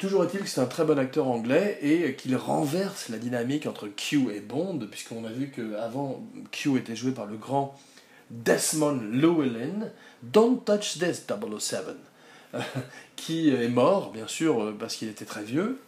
Toujours 0.00 0.24
est-il 0.24 0.40
que 0.40 0.48
c'est 0.48 0.62
un 0.62 0.66
très 0.66 0.86
bon 0.86 0.98
acteur 0.98 1.28
anglais 1.28 1.78
et 1.82 2.14
qu'il 2.14 2.34
renverse 2.34 3.10
la 3.10 3.18
dynamique 3.18 3.66
entre 3.66 3.86
Q 3.86 4.30
et 4.34 4.40
Bond, 4.40 4.78
puisqu'on 4.90 5.26
a 5.26 5.28
vu 5.28 5.52
qu'avant, 5.54 6.24
Q 6.52 6.78
était 6.78 6.96
joué 6.96 7.12
par 7.12 7.26
le 7.26 7.36
grand 7.36 7.78
Desmond 8.30 8.98
Llewellyn, 9.12 9.90
Don't 10.22 10.64
Touch 10.64 10.98
This 10.98 11.26
007, 11.28 11.84
qui 13.16 13.50
est 13.50 13.68
mort, 13.68 14.10
bien 14.10 14.26
sûr, 14.26 14.74
parce 14.78 14.96
qu'il 14.96 15.08
était 15.08 15.26
très 15.26 15.42
vieux. 15.42 15.78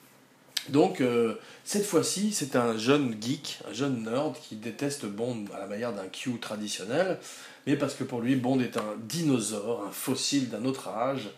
Donc, 0.69 1.01
euh, 1.01 1.37
cette 1.65 1.87
fois-ci, 1.87 2.33
c'est 2.33 2.55
un 2.55 2.77
jeune 2.77 3.17
geek, 3.19 3.61
un 3.71 3.73
jeune 3.73 4.03
nerd 4.03 4.35
qui 4.39 4.57
déteste 4.57 5.07
Bond 5.07 5.47
à 5.55 5.59
la 5.59 5.67
manière 5.67 5.95
d'un 5.95 6.09
Q 6.09 6.39
traditionnel, 6.39 7.19
mais 7.67 7.77
parce 7.77 7.95
que 7.95 8.05
pour 8.05 8.21
lui, 8.21 8.37
Bond 8.37 8.61
est 8.61 8.77
un 8.77 8.95
dinosaure, 8.99 9.87
un 9.89 9.91
fossile 9.91 10.51
d'un 10.51 10.67
autre 10.67 10.89
âge, 10.89 11.31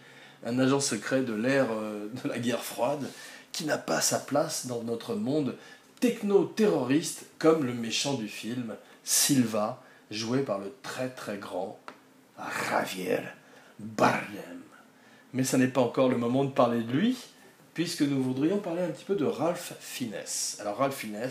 un 0.44 0.59
agent 0.59 0.80
secret 0.80 1.22
de 1.22 1.35
l'ère 1.35 1.68
euh, 1.72 2.09
de 2.22 2.28
la 2.28 2.38
guerre 2.38 2.62
froide, 2.62 3.09
qui 3.52 3.64
n'a 3.64 3.78
pas 3.78 4.00
sa 4.00 4.18
place 4.18 4.66
dans 4.66 4.83
notre 4.83 5.14
monde 5.14 5.57
techno-terroriste 6.00 7.26
comme 7.38 7.64
le 7.64 7.72
méchant 7.72 8.14
du 8.14 8.28
film, 8.28 8.74
Silva, 9.04 9.83
joué 10.11 10.40
par 10.40 10.59
le 10.59 10.72
très 10.83 11.09
très 11.09 11.38
grand 11.38 11.78
Javier 12.68 13.20
Bardem. 13.78 14.61
Mais 15.33 15.44
ce 15.44 15.57
n'est 15.57 15.68
pas 15.68 15.80
encore 15.80 16.09
le 16.09 16.16
moment 16.16 16.44
de 16.44 16.50
parler 16.50 16.83
de 16.83 16.92
lui, 16.92 17.16
puisque 17.74 18.02
nous 18.02 18.22
voudrions 18.22 18.59
parler 18.59 18.83
un 18.83 18.88
petit 18.88 19.04
peu 19.04 19.16
de 19.16 19.24
Ralph 19.24 19.74
Fiennes. 19.80 20.59
Alors 20.61 20.76
Ralph 20.76 20.96
Fiennes, 20.96 21.30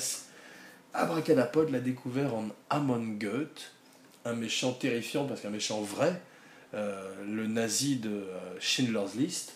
Abracadapod 0.94 1.70
l'a 1.70 1.80
découvert 1.80 2.34
en 2.36 2.48
Amon 2.70 3.18
Goethe, 3.20 3.72
un 4.26 4.34
méchant 4.34 4.74
terrifiant 4.74 5.26
parce 5.26 5.42
qu'un 5.42 5.50
méchant 5.50 5.82
vrai, 5.82 6.22
le 6.74 7.48
nazi 7.48 7.98
de 7.98 8.10
euh, 8.10 8.60
Schindler's 8.60 9.16
List. 9.16 9.56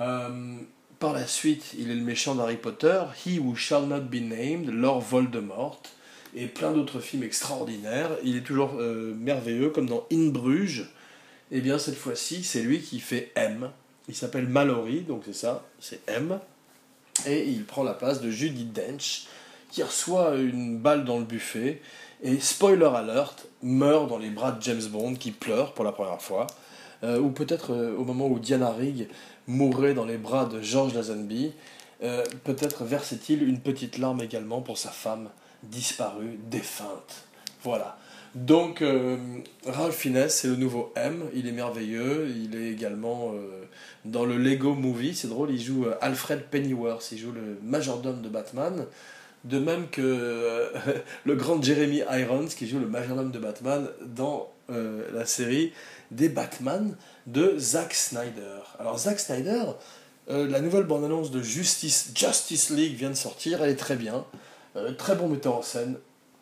Euh, 0.00 0.56
par 0.98 1.12
la 1.12 1.26
suite, 1.26 1.74
il 1.78 1.90
est 1.90 1.94
le 1.94 2.02
méchant 2.02 2.34
d'Harry 2.34 2.56
Potter, 2.56 3.02
He 3.24 3.38
Who 3.38 3.54
Shall 3.54 3.86
Not 3.86 4.02
Be 4.02 4.16
Named, 4.16 4.70
Lord 4.70 5.00
Voldemort, 5.00 5.82
et 6.34 6.46
plein 6.46 6.72
d'autres 6.72 7.00
films 7.00 7.22
extraordinaires. 7.22 8.10
Il 8.24 8.36
est 8.36 8.42
toujours 8.42 8.74
merveilleux, 8.74 9.70
comme 9.70 9.88
dans 9.88 10.06
In 10.10 10.28
Bruges. 10.28 10.88
Et 11.50 11.58
eh 11.58 11.60
bien 11.60 11.78
cette 11.78 11.96
fois-ci, 11.96 12.42
c'est 12.42 12.62
lui 12.62 12.80
qui 12.80 12.98
fait 12.98 13.30
M. 13.36 13.70
Il 14.08 14.14
s'appelle 14.14 14.48
Mallory, 14.48 15.02
donc 15.02 15.22
c'est 15.26 15.34
ça, 15.34 15.64
c'est 15.80 16.00
M. 16.08 16.40
Et 17.26 17.46
il 17.48 17.64
prend 17.64 17.82
la 17.82 17.94
place 17.94 18.20
de 18.20 18.30
Judy 18.30 18.64
Dench, 18.64 19.26
qui 19.70 19.82
reçoit 19.82 20.36
une 20.36 20.78
balle 20.78 21.04
dans 21.04 21.18
le 21.18 21.24
buffet 21.24 21.80
et 22.22 22.40
spoiler 22.40 22.90
alert, 22.94 23.46
meurt 23.62 24.08
dans 24.08 24.18
les 24.18 24.30
bras 24.30 24.52
de 24.52 24.62
James 24.62 24.84
Bond 24.90 25.14
qui 25.14 25.30
pleure 25.30 25.74
pour 25.74 25.84
la 25.84 25.92
première 25.92 26.20
fois. 26.20 26.46
Euh, 27.02 27.18
ou 27.18 27.30
peut-être 27.30 27.72
euh, 27.72 27.96
au 27.96 28.04
moment 28.04 28.26
où 28.26 28.38
Diana 28.38 28.70
Rigg 28.70 29.08
mourrait 29.46 29.94
dans 29.94 30.06
les 30.06 30.16
bras 30.16 30.46
de 30.46 30.62
George 30.62 30.94
Lazenby, 30.94 31.52
euh, 32.02 32.24
peut-être 32.44 32.84
versait-il 32.84 33.42
une 33.42 33.60
petite 33.60 33.98
larme 33.98 34.22
également 34.22 34.60
pour 34.62 34.78
sa 34.78 34.90
femme 34.90 35.28
disparue, 35.62 36.38
défunte. 36.50 37.26
Voilà. 37.62 37.98
Donc, 38.34 38.84
Ralph 39.64 39.96
Fiennes, 39.96 40.28
c'est 40.28 40.46
le 40.46 40.56
nouveau 40.56 40.92
M, 40.94 41.24
il 41.34 41.48
est 41.48 41.52
merveilleux, 41.52 42.28
il 42.36 42.54
est 42.54 42.70
également 42.70 43.32
dans 44.04 44.26
le 44.26 44.36
Lego 44.36 44.74
Movie, 44.74 45.14
c'est 45.14 45.28
drôle, 45.28 45.50
il 45.50 45.60
joue 45.60 45.86
Alfred 46.02 46.42
Pennyworth, 46.50 47.12
il 47.12 47.18
joue 47.18 47.32
le 47.32 47.58
majordome 47.62 48.20
de 48.20 48.28
Batman, 48.28 48.84
de 49.46 49.58
même 49.58 49.88
que 49.88 50.02
euh, 50.02 50.68
le 51.24 51.36
grand 51.36 51.62
Jeremy 51.62 52.02
Irons 52.10 52.46
qui 52.46 52.68
joue 52.68 52.78
le 52.78 52.86
majordome 52.86 53.30
de 53.30 53.38
Batman 53.38 53.88
dans 54.04 54.50
euh, 54.70 55.06
la 55.12 55.24
série 55.24 55.72
des 56.10 56.28
Batman 56.28 56.96
de 57.26 57.54
Zack 57.58 57.94
Snyder. 57.94 58.60
Alors 58.78 58.98
Zack 58.98 59.20
Snyder, 59.20 59.64
euh, 60.30 60.48
la 60.48 60.60
nouvelle 60.60 60.84
bande-annonce 60.84 61.30
de 61.30 61.42
Justice, 61.42 62.10
Justice 62.14 62.70
League 62.70 62.96
vient 62.96 63.10
de 63.10 63.14
sortir, 63.14 63.62
elle 63.62 63.70
est 63.70 63.76
très 63.76 63.96
bien, 63.96 64.24
très 64.98 65.14
bon 65.14 65.28
metteur 65.28 65.56
en 65.56 65.62
scène, 65.62 65.96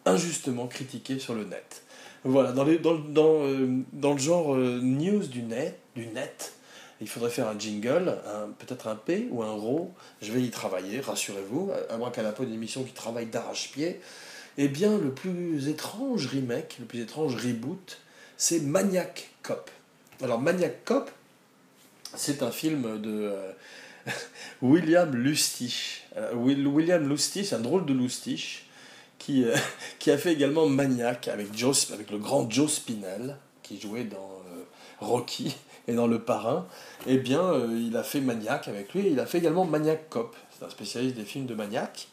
injustement 0.07 0.67
critiqué 0.67 1.19
sur 1.19 1.35
le 1.35 1.45
net. 1.45 1.83
Voilà, 2.25 2.53
dans, 2.53 2.65
dans, 2.65 2.95
dans, 2.95 3.85
dans 3.93 4.13
le 4.13 4.19
genre 4.19 4.57
news 4.57 5.27
du 5.27 5.43
net, 5.43 5.79
du 5.95 6.07
net 6.07 6.55
il 7.01 7.09
faudrait 7.09 7.31
faire 7.31 7.49
un 7.49 7.59
jingle, 7.59 8.17
peut-être 8.59 8.87
un 8.87 8.95
P 8.95 9.29
ou 9.31 9.43
un 9.43 9.51
RO. 9.51 9.93
Je 10.23 10.33
vais 10.33 10.43
y 10.43 10.51
travailler, 10.51 11.01
rassurez-vous. 11.01 11.73
Pas 11.89 12.45
une 12.45 12.55
émission 12.55 12.85
qui 12.85 12.93
travaille 12.93 13.27
d'arrache-pied. 13.27 14.01
Eh 14.57 14.69
bien, 14.69 14.97
le 14.99 15.11
plus 15.11 15.69
étrange 15.69 16.27
remake, 16.27 16.77
le 16.79 16.87
plus 16.87 17.01
étrange 17.01 17.35
reboot, 17.35 17.99
c'est 18.37 18.61
Maniac 18.61 19.31
Cop. 19.43 19.71
Alors, 20.23 20.41
Maniac 20.41 20.85
Cop, 20.85 21.11
c'est 22.15 22.43
un 22.43 22.53
film 22.53 23.01
de 23.01 23.33
euh, 23.33 23.53
William 24.63 25.15
Lustich. 25.15 26.05
Euh, 26.17 26.33
William 26.35 27.09
Lustich, 27.09 27.53
un 27.53 27.59
drôle 27.59 27.85
de 27.85 27.93
Lustich, 27.93 28.67
qui, 29.19 29.45
euh, 29.45 29.57
qui 29.99 30.13
a 30.13 30.19
fait 30.19 30.33
également 30.33 30.69
Maniac 30.69 31.27
avec, 31.27 31.49
avec 31.93 32.11
le 32.11 32.19
grand 32.19 32.49
Joe 32.49 32.73
Spinell, 32.73 33.37
qui 33.65 33.81
jouait 33.81 34.05
dans 34.05 34.31
Rocky 35.01 35.57
et 35.87 35.95
dans 35.95 36.07
Le 36.07 36.21
Parrain, 36.21 36.67
eh 37.07 37.19
bien, 37.19 37.43
euh, 37.43 37.69
il 37.87 37.97
a 37.97 38.03
fait 38.03 38.21
Maniac 38.21 38.69
avec 38.69 38.95
lui, 38.95 39.09
il 39.09 39.21
a 39.21 39.27
fait 39.27 39.39
également 39.39 39.65
Maniac 39.65 40.09
Cop, 40.09 40.35
c'est 40.57 40.65
un 40.65 40.71
spécialiste 40.71 41.17
des 41.17 41.25
films 41.25 41.47
de 41.47 41.55
Maniac, 41.55 42.09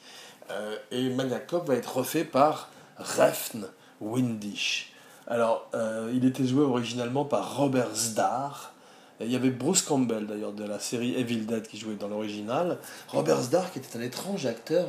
euh, 0.50 0.76
et 0.92 1.10
Maniac 1.10 1.48
Cop 1.48 1.68
va 1.68 1.76
être 1.76 1.98
refait 1.98 2.26
par 2.26 2.70
Refn 2.98 3.68
Windish. 4.02 4.94
Alors, 5.28 5.70
euh, 5.74 6.12
il 6.14 6.26
était 6.26 6.46
joué 6.46 6.64
originalement 6.64 7.24
par 7.24 7.58
Robert 7.58 7.96
Zdar, 7.96 8.74
il 9.22 9.32
y 9.32 9.36
avait 9.36 9.52
Bruce 9.52 9.84
Campbell 9.84 10.26
d'ailleurs 10.26 10.52
de 10.52 10.64
la 10.64 10.80
série 10.80 11.14
Evil 11.16 11.46
Dead 11.46 11.68
qui 11.68 11.78
jouait 11.78 11.94
dans 11.94 12.08
l'original. 12.08 12.80
Robert 13.08 13.40
Zdar 13.40 13.72
qui 13.72 13.78
était 13.78 13.96
un 13.96 14.02
étrange 14.02 14.48
acteur 14.48 14.88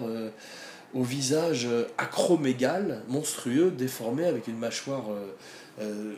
au 0.94 1.02
visage 1.02 1.68
acromégale, 1.98 3.02
monstrueux, 3.08 3.70
déformé 3.70 4.24
avec 4.24 4.48
une 4.48 4.56
mâchoire 4.56 5.02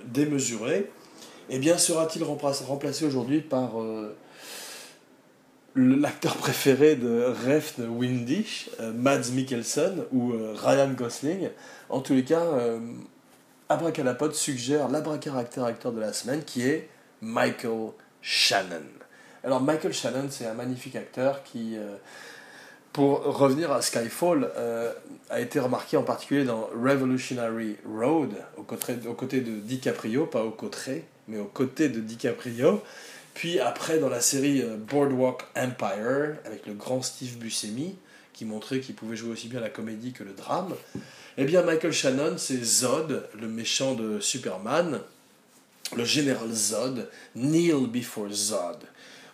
démesurée 0.06 0.92
eh 1.50 1.58
bien, 1.58 1.78
sera-t-il 1.78 2.24
remplacé 2.24 3.04
aujourd'hui 3.04 3.40
par 3.40 3.80
euh, 3.80 4.16
l'acteur 5.76 6.36
préféré 6.36 6.96
de 6.96 7.24
Refn 7.46 7.82
Windish, 7.86 8.70
euh, 8.80 8.92
Mads 8.92 9.30
Mikkelsen 9.32 10.04
ou 10.12 10.32
euh, 10.32 10.54
Ryan 10.56 10.90
Gosling? 10.92 11.50
En 11.90 12.00
tous 12.00 12.14
les 12.14 12.24
cas, 12.24 12.44
Abracadapod 13.68 14.34
suggère 14.34 14.88
l'abracaractère 14.88 15.64
acteur 15.64 15.92
de 15.92 16.00
la 16.00 16.12
semaine 16.12 16.42
qui 16.44 16.62
est 16.62 16.88
Michael 17.20 17.90
Shannon. 18.22 18.86
Alors, 19.44 19.60
Michael 19.60 19.92
Shannon, 19.92 20.28
c'est 20.30 20.46
un 20.46 20.54
magnifique 20.54 20.96
acteur 20.96 21.42
qui 21.44 21.76
pour 22.92 23.22
revenir 23.22 23.70
à 23.70 23.82
Skyfall, 23.82 24.50
a 25.28 25.40
été 25.40 25.60
remarqué 25.60 25.96
en 25.96 26.04
particulier 26.04 26.44
dans 26.44 26.68
Revolutionary 26.74 27.76
Road, 27.86 28.30
aux 28.56 28.62
côtés, 28.62 29.40
de 29.40 29.60
DiCaprio, 29.60 30.26
pas 30.26 30.42
aux 30.42 30.52
côtés, 30.52 31.04
mais 31.28 31.38
aux 31.38 31.46
côtés 31.46 31.88
de 31.88 32.00
DiCaprio. 32.00 32.82
Puis 33.34 33.58
après, 33.58 33.98
dans 33.98 34.08
la 34.08 34.20
série 34.20 34.62
euh, 34.62 34.76
Boardwalk 34.76 35.42
Empire, 35.56 36.36
avec 36.44 36.66
le 36.66 36.74
grand 36.74 37.02
Steve 37.02 37.38
Buscemi, 37.38 37.96
qui 38.32 38.44
montrait 38.44 38.80
qu'il 38.80 38.94
pouvait 38.94 39.16
jouer 39.16 39.30
aussi 39.30 39.48
bien 39.48 39.60
la 39.60 39.70
comédie 39.70 40.12
que 40.12 40.24
le 40.24 40.32
drame, 40.32 40.74
eh 41.36 41.44
bien 41.44 41.62
Michael 41.62 41.92
Shannon, 41.92 42.36
c'est 42.38 42.62
Zod, 42.62 43.28
le 43.40 43.48
méchant 43.48 43.94
de 43.94 44.20
Superman, 44.20 45.00
le 45.96 46.04
général 46.04 46.52
Zod, 46.52 47.08
Kneel 47.34 47.86
before 47.88 48.30
Zod. 48.30 48.78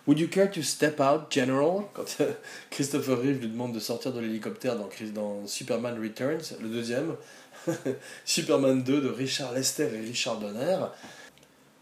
Would 0.07 0.19
you 0.19 0.27
care 0.27 0.49
to 0.49 0.63
step 0.63 0.99
out, 0.99 1.29
General? 1.29 1.83
Quand 1.93 2.17
Christopher 2.71 3.17
Reeve 3.17 3.39
lui 3.39 3.49
demande 3.49 3.73
de 3.73 3.79
sortir 3.79 4.11
de 4.11 4.19
l'hélicoptère 4.19 4.75
dans, 4.75 4.89
dans 5.13 5.45
Superman 5.45 5.99
Returns, 6.01 6.57
le 6.59 6.69
deuxième. 6.69 7.15
Superman 8.25 8.81
2 8.81 9.01
de 9.01 9.09
Richard 9.09 9.53
Lester 9.53 9.89
et 9.93 9.99
Richard 9.99 10.39
Donner. 10.39 10.77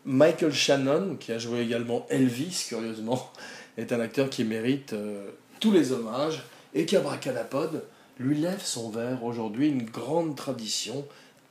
Michael 0.06 0.54
Shannon, 0.54 1.18
qui 1.20 1.32
a 1.32 1.40
joué 1.40 1.62
également 1.62 2.06
Elvis, 2.10 2.66
curieusement, 2.68 3.32
est 3.78 3.92
un 3.92 4.00
acteur 4.00 4.30
qui 4.30 4.44
mérite 4.44 4.94
euh, 4.94 5.30
tous 5.60 5.72
les 5.72 5.92
hommages. 5.92 6.44
Et 6.74 6.86
qui, 6.86 6.96
abracadapod, 6.96 7.84
lui 8.20 8.38
lève 8.38 8.62
son 8.62 8.92
verre. 8.92 9.24
Aujourd'hui, 9.24 9.70
une 9.70 9.84
grande 9.84 10.36
tradition. 10.36 11.06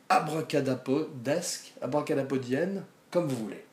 Abracadapodesque, 0.09 1.73
abracadapodienne, 1.83 2.85
comme 3.11 3.27
vous 3.27 3.37
voulez. 3.37 3.65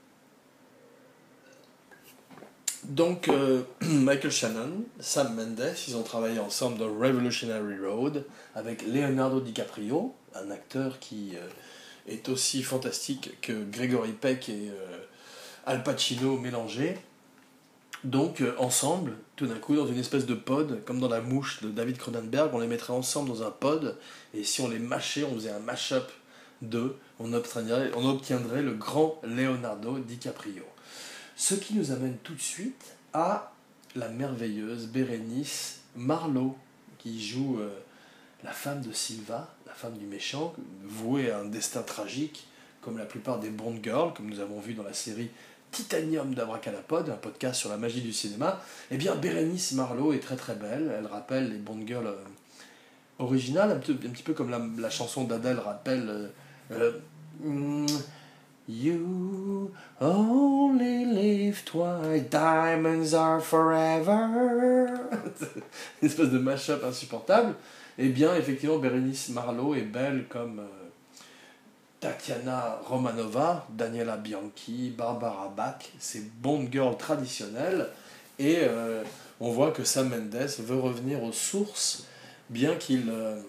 Donc, 2.83 3.29
euh, 3.29 3.63
Michael 3.81 4.31
Shannon, 4.31 4.83
Sam 4.99 5.35
Mendes, 5.35 5.73
ils 5.87 5.95
ont 5.95 6.03
travaillé 6.03 6.39
ensemble 6.39 6.77
dans 6.77 6.87
Revolutionary 6.87 7.79
Road 7.79 8.25
avec 8.53 8.85
Leonardo 8.85 9.39
DiCaprio, 9.39 10.13
un 10.35 10.51
acteur 10.51 10.99
qui 10.99 11.31
euh, 11.35 11.47
est 12.07 12.29
aussi 12.29 12.63
fantastique 12.63 13.39
que 13.41 13.63
Gregory 13.71 14.11
Peck 14.11 14.49
et 14.49 14.69
euh, 14.69 14.97
Al 15.65 15.83
Pacino 15.83 16.37
mélangés. 16.37 16.97
Donc, 18.03 18.43
ensemble, 18.59 19.17
tout 19.35 19.47
d'un 19.47 19.57
coup, 19.57 19.75
dans 19.75 19.87
une 19.87 19.97
espèce 19.97 20.27
de 20.27 20.35
pod, 20.35 20.83
comme 20.85 20.99
dans 20.99 21.09
la 21.09 21.21
mouche 21.21 21.63
de 21.63 21.71
David 21.71 21.97
Cronenberg, 21.97 22.53
on 22.53 22.59
les 22.59 22.67
mettrait 22.67 22.93
ensemble 22.93 23.29
dans 23.29 23.41
un 23.41 23.49
pod, 23.49 23.97
et 24.35 24.43
si 24.43 24.61
on 24.61 24.69
les 24.69 24.77
mâchait, 24.77 25.23
on 25.23 25.33
faisait 25.33 25.49
un 25.49 25.59
mash-up 25.59 26.11
d'eux, 26.61 26.97
on 27.19 27.33
obtiendrait, 27.33 27.91
on 27.95 28.07
obtiendrait 28.07 28.61
le 28.61 28.73
grand 28.73 29.19
Leonardo 29.23 29.97
DiCaprio. 29.97 30.63
Ce 31.35 31.55
qui 31.55 31.73
nous 31.73 31.91
amène 31.91 32.17
tout 32.23 32.35
de 32.35 32.41
suite 32.41 32.95
à 33.13 33.53
la 33.95 34.09
merveilleuse 34.09 34.87
Bérénice 34.87 35.81
Marlowe, 35.95 36.55
qui 36.97 37.25
joue 37.25 37.59
euh, 37.59 37.69
la 38.43 38.51
femme 38.51 38.81
de 38.81 38.91
Silva, 38.91 39.53
la 39.65 39.73
femme 39.73 39.97
du 39.97 40.05
méchant, 40.05 40.53
vouée 40.83 41.31
à 41.31 41.39
un 41.39 41.45
destin 41.45 41.81
tragique, 41.81 42.47
comme 42.81 42.97
la 42.97 43.05
plupart 43.05 43.39
des 43.39 43.49
Bond 43.49 43.79
Girls, 43.81 44.13
comme 44.13 44.29
nous 44.29 44.39
avons 44.39 44.59
vu 44.59 44.73
dans 44.73 44.83
la 44.83 44.93
série 44.93 45.29
Titanium 45.71 46.33
d'Abracadapod, 46.33 47.09
un 47.09 47.15
podcast 47.15 47.59
sur 47.59 47.69
la 47.69 47.77
magie 47.77 48.01
du 48.01 48.13
cinéma. 48.13 48.61
Eh 48.91 48.97
bien, 48.97 49.15
Bérénice 49.15 49.73
Marlowe 49.73 50.13
est 50.13 50.19
très 50.19 50.35
très 50.35 50.55
belle, 50.55 50.93
elle 50.97 51.07
rappelle 51.07 51.51
les 51.51 51.57
Bond 51.57 51.85
Girls 51.85 52.07
euh, 52.07 52.23
originales, 53.19 53.71
un, 53.71 53.79
petit 53.79 54.23
peu 54.23 54.33
comme 54.33 54.79
la, 54.79 54.89
chanson 54.89 55.23
d'Adèle 55.23 55.59
rappelle... 55.59 56.31
Euh, 56.71 56.91
hmm, 57.41 57.87
You 58.67 59.71
only 60.01 61.05
live 61.05 61.63
twice, 61.65 62.23
diamonds 62.31 63.13
are 63.13 63.39
forever. 63.39 64.87
Une 66.01 66.07
espèce 66.07 66.29
de 66.29 66.39
mash-up 66.39 66.83
insupportable. 66.83 67.53
Eh 67.97 68.09
bien, 68.09 68.35
effectivement, 68.35 68.77
Bérénice 68.77 69.29
Marlowe 69.29 69.75
est 69.75 69.81
belle 69.81 70.25
comme 70.27 70.59
euh, 70.59 70.89
Tatiana 72.01 72.81
Romanova, 72.85 73.65
Daniela 73.69 74.17
Bianchi, 74.17 74.93
Barbara 74.95 75.47
Bach, 75.55 75.79
ces 75.97 76.21
Bond 76.21 76.67
girls 76.71 76.97
traditionnelles. 76.97 77.87
Et 78.37 78.57
euh, 78.59 79.01
on 79.39 79.51
voit 79.51 79.71
que 79.71 79.85
Sam 79.85 80.09
Mendes 80.09 80.49
veut 80.59 80.79
revenir 80.79 81.23
aux 81.23 81.31
sources, 81.31 82.05
bien 82.49 82.75
qu'il 82.75 83.09
euh, 83.09 83.39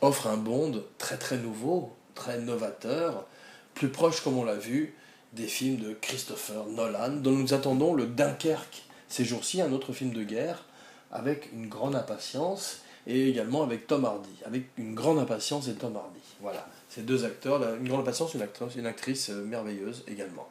offre 0.00 0.28
un 0.28 0.36
Bond 0.36 0.84
très 0.98 1.16
très 1.16 1.38
nouveau, 1.38 1.92
très 2.14 2.38
novateur 2.38 3.26
plus 3.74 3.88
proche, 3.88 4.22
comme 4.22 4.38
on 4.38 4.44
l'a 4.44 4.54
vu, 4.54 4.94
des 5.32 5.48
films 5.48 5.76
de 5.76 5.92
Christopher 5.92 6.66
Nolan, 6.66 7.16
dont 7.16 7.32
nous 7.32 7.52
attendons 7.52 7.94
le 7.94 8.06
Dunkerque 8.06 8.84
ces 9.08 9.24
jours-ci, 9.24 9.60
un 9.60 9.72
autre 9.72 9.92
film 9.92 10.12
de 10.12 10.22
guerre, 10.22 10.64
avec 11.12 11.50
une 11.52 11.68
grande 11.68 11.94
impatience, 11.94 12.80
et 13.06 13.28
également 13.28 13.62
avec 13.62 13.86
Tom 13.86 14.04
Hardy, 14.04 14.36
avec 14.44 14.64
une 14.76 14.94
grande 14.94 15.18
impatience 15.18 15.68
et 15.68 15.74
Tom 15.74 15.96
Hardy. 15.96 16.20
Voilà, 16.40 16.66
ces 16.88 17.02
deux 17.02 17.24
acteurs, 17.24 17.62
une 17.76 17.88
grande 17.88 18.00
impatience, 18.00 18.34
une 18.34 18.42
actrice, 18.42 18.74
une 18.74 18.86
actrice 18.86 19.30
euh, 19.30 19.44
merveilleuse 19.44 20.04
également. 20.08 20.48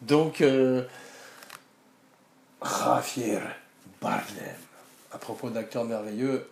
Donc, 0.00 0.40
euh, 0.40 0.84
Javier 2.64 3.40
Bardem, 4.00 4.56
à 5.12 5.18
propos 5.18 5.50
d'acteurs 5.50 5.84
merveilleux, 5.84 6.48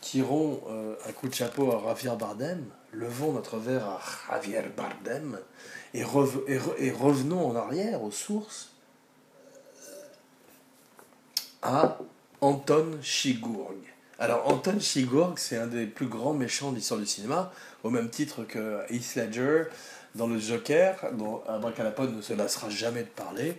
tirons 0.00 0.60
euh, 0.68 0.94
un 1.08 1.12
coup 1.12 1.28
de 1.28 1.34
chapeau 1.34 1.72
à 1.72 1.82
Javier 1.82 2.16
Bardem, 2.18 2.64
levons 2.92 3.32
notre 3.32 3.56
verre 3.56 3.86
à 3.86 4.00
Javier 4.30 4.62
Bardem 4.76 5.38
et, 5.94 6.04
revenons 6.04 7.48
en 7.48 7.56
arrière 7.56 8.02
aux 8.02 8.10
sources 8.10 8.70
à 11.62 11.98
Anton 12.40 12.98
Chigurh. 13.02 13.95
Alors 14.18 14.48
Anton 14.48 14.80
Chigurh, 14.80 15.34
c'est 15.36 15.58
un 15.58 15.66
des 15.66 15.84
plus 15.84 16.06
grands 16.06 16.32
méchants 16.32 16.70
de 16.70 16.76
l'histoire 16.76 16.98
du 16.98 17.04
cinéma, 17.04 17.52
au 17.84 17.90
même 17.90 18.08
titre 18.08 18.44
que 18.44 18.80
Heath 18.88 19.14
Ledger 19.14 19.64
dans 20.14 20.26
le 20.26 20.38
Joker, 20.38 20.96
dont 21.12 21.42
Abracadapod 21.46 22.16
ne 22.16 22.22
se 22.22 22.32
lassera 22.32 22.70
jamais 22.70 23.02
de 23.02 23.08
parler, 23.08 23.58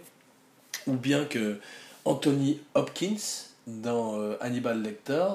ou 0.87 0.93
bien 0.93 1.25
que 1.25 1.59
Anthony 2.05 2.59
Hopkins 2.73 3.45
dans 3.67 4.19
euh, 4.19 4.35
Hannibal 4.41 4.81
Lecter, 4.81 5.27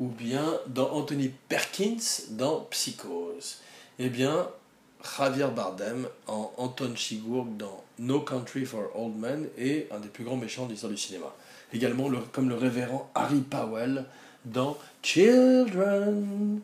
ou 0.00 0.08
bien 0.08 0.58
dans 0.68 0.92
Anthony 0.92 1.30
Perkins 1.50 2.22
dans 2.30 2.60
Psychose. 2.70 3.58
Eh 3.98 4.08
bien, 4.08 4.48
Javier 5.18 5.48
Bardem 5.54 6.08
en 6.26 6.50
Anton 6.56 6.94
Chigurh 6.96 7.44
dans 7.58 7.84
No 7.98 8.20
Country 8.20 8.64
for 8.64 8.84
Old 8.94 9.16
Men 9.16 9.46
est 9.58 9.92
un 9.92 10.00
des 10.00 10.08
plus 10.08 10.24
grands 10.24 10.36
méchants 10.36 10.64
de 10.64 10.70
l'histoire 10.70 10.90
du 10.90 10.98
cinéma. 10.98 11.34
Également 11.74 12.08
comme 12.32 12.48
le 12.48 12.54
révérend 12.54 13.10
Harry 13.14 13.40
Powell 13.40 14.06
dans 14.44 14.76
Children, 15.02 16.60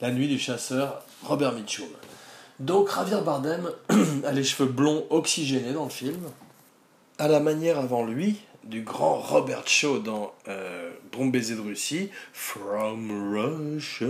La 0.00 0.10
nuit 0.10 0.28
du 0.28 0.38
chasseur 0.38 1.04
Robert 1.22 1.52
Mitchum. 1.52 1.88
Donc 2.60 2.94
Javier 2.94 3.20
Bardem 3.24 3.70
a 4.24 4.32
les 4.32 4.44
cheveux 4.44 4.68
blonds 4.68 5.04
oxygénés 5.10 5.72
dans 5.72 5.84
le 5.84 5.90
film, 5.90 6.20
à 7.18 7.28
la 7.28 7.40
manière 7.40 7.78
avant 7.78 8.04
lui 8.04 8.36
du 8.64 8.82
grand 8.82 9.16
Robert 9.16 9.66
Shaw 9.66 9.98
dans 9.98 10.32
euh, 10.48 10.90
Bon 11.12 11.26
baiser 11.26 11.54
de 11.54 11.60
Russie, 11.60 12.10
From 12.32 13.34
Russia 13.34 14.06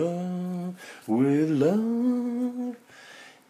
with 1.09 1.51
love, 1.51 2.75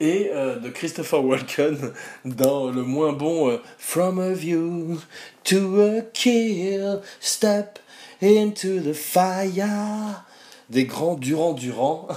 et 0.01 0.31
euh, 0.33 0.57
de 0.57 0.69
Christopher 0.71 1.25
Walken 1.25 1.93
dans 2.25 2.71
le 2.71 2.83
moins 2.83 3.13
bon 3.13 3.51
euh, 3.51 3.59
From 3.79 4.19
a 4.19 4.33
view 4.33 4.99
to 5.45 5.81
a 5.81 6.03
kill, 6.13 7.01
step 7.21 7.79
into 8.22 8.81
the 8.81 8.92
fire, 8.92 10.24
des 10.70 10.85
grands 10.85 11.14
Durand-Durand. 11.14 12.09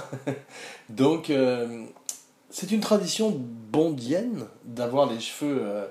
Donc, 0.88 1.30
euh, 1.30 1.84
c'est 2.50 2.70
une 2.70 2.80
tradition 2.80 3.34
bondienne 3.70 4.46
d'avoir 4.64 5.10
les 5.10 5.20
cheveux 5.20 5.88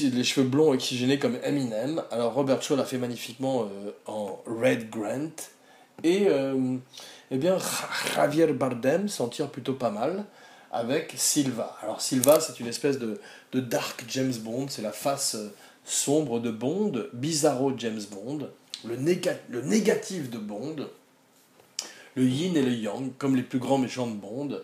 les 0.00 0.24
cheveux 0.24 0.46
blonds 0.46 0.70
oxygénés 0.70 1.18
comme 1.18 1.36
Eminem. 1.42 2.02
Alors 2.10 2.34
Robert 2.34 2.62
Shaw 2.62 2.76
l'a 2.76 2.84
fait 2.84 2.98
magnifiquement 2.98 3.62
euh, 3.62 3.90
en 4.06 4.38
Red 4.46 4.88
Grant. 4.88 5.34
Et 6.02 6.26
euh, 6.28 6.76
eh 7.30 7.38
bien, 7.38 7.58
Javier 8.14 8.46
Bardem 8.52 9.08
s'en 9.08 9.28
tire 9.28 9.50
plutôt 9.50 9.74
pas 9.74 9.90
mal 9.90 10.24
avec 10.70 11.14
Silva. 11.16 11.76
Alors 11.82 12.00
Silva, 12.00 12.40
c'est 12.40 12.60
une 12.60 12.66
espèce 12.66 12.98
de, 12.98 13.20
de, 13.52 13.60
dark 13.60 14.04
James 14.08 14.34
Bond, 14.40 14.66
c'est 14.68 14.82
la 14.82 14.92
face 14.92 15.36
euh, 15.36 15.52
sombre 15.84 16.40
de 16.40 16.50
Bond, 16.50 16.92
bizarro 17.12 17.72
James 17.76 18.02
Bond, 18.10 18.48
le, 18.86 18.96
négatif 19.62 20.30
de 20.30 20.38
Bond, 20.38 20.76
le 22.14 22.24
yin 22.24 22.56
et 22.56 22.62
le 22.62 22.72
yang, 22.72 23.10
comme 23.18 23.36
les 23.36 23.42
plus 23.42 23.58
grands 23.58 23.78
méchants 23.78 24.06
de 24.06 24.14
Bond. 24.14 24.60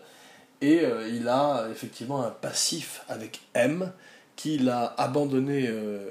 Et 0.61 0.83
il 1.09 1.27
a 1.27 1.67
effectivement 1.71 2.21
un 2.21 2.29
passif 2.29 3.03
avec 3.09 3.41
M, 3.55 3.91
qu'il 4.41 4.69
a 4.69 4.95
abandonné 4.97 5.67
euh, 5.67 6.09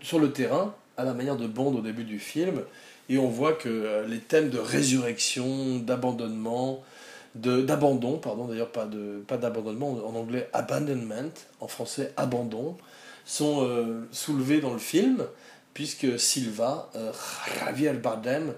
sur 0.00 0.18
le 0.18 0.32
terrain, 0.32 0.74
à 0.96 1.04
la 1.04 1.12
manière 1.12 1.36
de 1.36 1.46
Bond 1.46 1.74
au 1.74 1.82
début 1.82 2.04
du 2.04 2.18
film, 2.18 2.62
et 3.10 3.18
on 3.18 3.28
voit 3.28 3.52
que 3.52 3.68
euh, 3.68 4.06
les 4.06 4.20
thèmes 4.20 4.48
de 4.48 4.58
résurrection, 4.58 5.76
d'abandonnement, 5.80 6.82
d'abandon, 7.34 8.16
pardon, 8.16 8.46
d'ailleurs 8.46 8.70
pas 8.70 8.86
de 8.86 9.22
pas 9.26 9.36
d'abandonnement, 9.36 9.90
en 9.90 10.14
anglais 10.14 10.48
abandonment, 10.54 11.34
en 11.60 11.68
français 11.68 12.14
abandon, 12.16 12.76
sont 13.26 13.66
euh, 13.66 14.08
soulevés 14.10 14.60
dans 14.60 14.72
le 14.72 14.78
film, 14.78 15.26
puisque 15.74 16.18
Silva, 16.18 16.90
Javier 17.58 17.92
Bardem, 17.92 18.54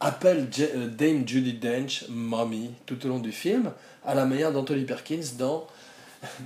appelle 0.00 0.48
Dame 0.48 1.26
Judy 1.26 1.54
Dench 1.54 2.04
Mommy 2.08 2.70
tout 2.86 3.04
au 3.04 3.08
long 3.08 3.18
du 3.18 3.32
film, 3.32 3.72
à 4.04 4.14
la 4.14 4.26
manière 4.26 4.52
d'Anthony 4.52 4.84
Perkins 4.84 5.36
dans 5.38 5.66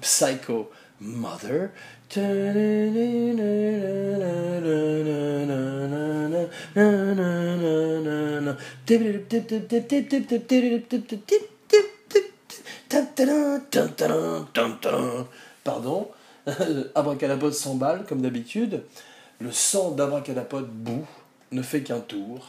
Psycho. 0.00 0.70
Mother. 1.04 1.70
Pardon, 15.64 16.08
Abracadabra 16.94 17.52
s'emballe 17.52 18.04
comme 18.06 18.22
d'habitude. 18.22 18.82
Le 19.42 19.50
sang 19.50 19.90
d'Abracadapod 19.90 20.68
bout 20.68 21.06
ne 21.50 21.62
fait 21.62 21.82
qu'un 21.82 21.98
tour 21.98 22.46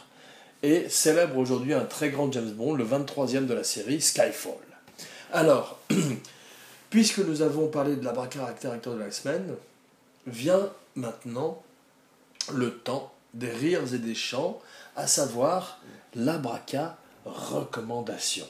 et 0.61 0.87
célèbre 0.89 1.37
aujourd'hui 1.37 1.73
un 1.73 1.85
très 1.85 2.09
grand 2.09 2.31
James 2.31 2.51
Bond, 2.51 2.75
le 2.75 2.85
23e 2.85 3.47
de 3.47 3.53
la 3.53 3.63
série 3.63 3.99
Skyfall. 3.99 4.53
Alors, 5.31 5.79
puisque 6.91 7.17
nous 7.19 7.41
avons 7.41 7.67
parlé 7.67 7.95
de 7.95 8.05
l'abracaractère 8.05 8.79
de 8.79 8.99
la 8.99 9.11
semaine, 9.11 9.55
vient 10.27 10.69
maintenant 10.95 11.63
le 12.53 12.77
temps 12.77 13.11
des 13.33 13.49
rires 13.49 13.93
et 13.93 13.97
des 13.97 14.15
chants, 14.15 14.61
à 14.95 15.07
savoir 15.07 15.79
l'abraca 16.13 16.97
recommandation. 17.25 18.45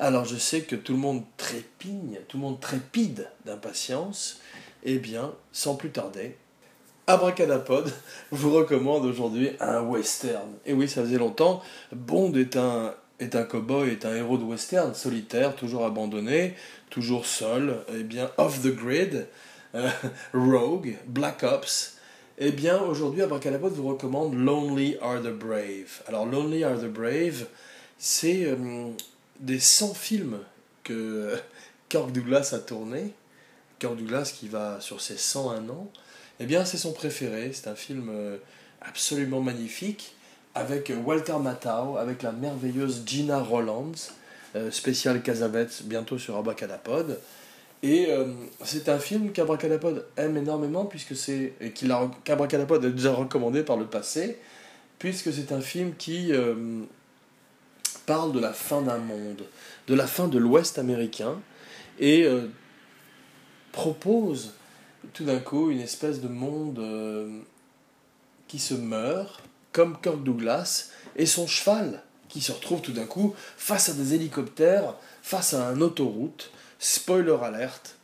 Alors 0.00 0.24
je 0.24 0.36
sais 0.36 0.62
que 0.62 0.76
tout 0.76 0.94
le 0.94 0.98
monde 0.98 1.24
trépigne, 1.36 2.18
tout 2.28 2.38
le 2.38 2.44
monde 2.44 2.60
trépide 2.60 3.28
d'impatience. 3.44 4.40
Eh 4.84 4.98
bien, 4.98 5.34
sans 5.52 5.74
plus 5.74 5.90
tarder, 5.90 6.36
Abracadapod 7.08 7.90
vous 8.30 8.52
recommande 8.52 9.06
aujourd'hui 9.06 9.52
un 9.60 9.80
western. 9.80 10.52
Et 10.66 10.74
oui, 10.74 10.90
ça 10.90 11.00
faisait 11.00 11.16
longtemps. 11.16 11.62
Bond 11.90 12.34
est 12.34 12.54
un, 12.56 12.94
est 13.18 13.34
un 13.34 13.44
cowboy, 13.44 13.88
est 13.88 14.04
un 14.04 14.14
héros 14.14 14.36
de 14.36 14.44
western, 14.44 14.94
solitaire, 14.94 15.56
toujours 15.56 15.86
abandonné, 15.86 16.54
toujours 16.90 17.24
seul, 17.24 17.78
eh 17.94 18.02
bien, 18.02 18.30
off 18.36 18.60
the 18.60 18.74
grid, 18.74 19.26
euh, 19.74 19.88
rogue, 20.34 20.98
black 21.06 21.44
ops. 21.44 21.96
Eh 22.36 22.52
bien, 22.52 22.78
aujourd'hui, 22.82 23.22
Abracadapod 23.22 23.72
vous 23.72 23.88
recommande 23.88 24.34
Lonely 24.34 24.98
Are 25.00 25.22
the 25.22 25.32
Brave. 25.32 26.02
Alors, 26.08 26.26
Lonely 26.26 26.62
Are 26.62 26.78
the 26.78 26.92
Brave, 26.92 27.46
c'est 27.96 28.44
euh, 28.44 28.90
des 29.40 29.60
100 29.60 29.94
films 29.94 30.40
que 30.84 31.38
Kirk 31.88 32.12
Douglas 32.12 32.50
a 32.52 32.58
tourné. 32.58 33.14
Kirk 33.78 33.96
Douglas 33.96 34.30
qui 34.38 34.48
va 34.48 34.78
sur 34.82 35.00
ses 35.00 35.16
101 35.16 35.70
ans. 35.70 35.90
Eh 36.40 36.46
bien, 36.46 36.64
c'est 36.64 36.76
son 36.76 36.92
préféré. 36.92 37.50
C'est 37.52 37.68
un 37.68 37.74
film 37.74 38.08
euh, 38.10 38.36
absolument 38.80 39.40
magnifique 39.40 40.14
avec 40.54 40.92
Walter 41.04 41.36
Matthau, 41.40 41.96
avec 41.96 42.22
la 42.22 42.32
merveilleuse 42.32 43.02
Gina 43.06 43.40
Rolands, 43.40 43.92
euh, 44.56 44.70
spécial 44.70 45.22
bientôt 45.84 46.18
sur 46.18 46.36
Abracadapod. 46.36 47.20
Et 47.82 48.06
euh, 48.08 48.32
c'est 48.64 48.88
un 48.88 48.98
film 48.98 49.30
qu'Abracadapod 49.30 50.06
aime 50.16 50.36
énormément, 50.36 50.84
puisque 50.84 51.14
c'est, 51.14 51.52
et 51.60 51.70
qu'Abracadapod 51.70 52.84
a 52.84 52.90
déjà 52.90 53.12
recommandé 53.12 53.62
par 53.62 53.76
le 53.76 53.86
passé, 53.86 54.38
puisque 54.98 55.32
c'est 55.32 55.52
un 55.52 55.60
film 55.60 55.94
qui 55.96 56.32
parle 58.08 58.32
de 58.32 58.40
la 58.40 58.54
fin 58.54 58.80
d'un 58.80 58.96
monde, 58.96 59.44
de 59.86 59.94
la 59.94 60.06
fin 60.06 60.28
de 60.28 60.38
l'Ouest 60.38 60.78
américain, 60.78 61.38
et 61.98 62.24
euh, 62.24 62.46
propose 63.70 64.54
tout 65.12 65.24
d'un 65.24 65.40
coup 65.40 65.70
une 65.70 65.80
espèce 65.80 66.20
de 66.20 66.28
monde 66.28 66.78
euh, 66.78 67.40
qui 68.46 68.58
se 68.58 68.74
meurt, 68.74 69.42
comme 69.72 69.98
Kirk 70.00 70.22
Douglas, 70.22 70.90
et 71.16 71.26
son 71.26 71.46
cheval 71.46 72.02
qui 72.28 72.40
se 72.40 72.52
retrouve 72.52 72.80
tout 72.80 72.92
d'un 72.92 73.06
coup 73.06 73.34
face 73.56 73.88
à 73.88 73.92
des 73.94 74.14
hélicoptères, 74.14 74.94
face 75.22 75.54
à 75.54 75.66
un 75.68 75.80
autoroute. 75.80 76.50
Spoiler 76.78 77.36
alert, 77.42 77.96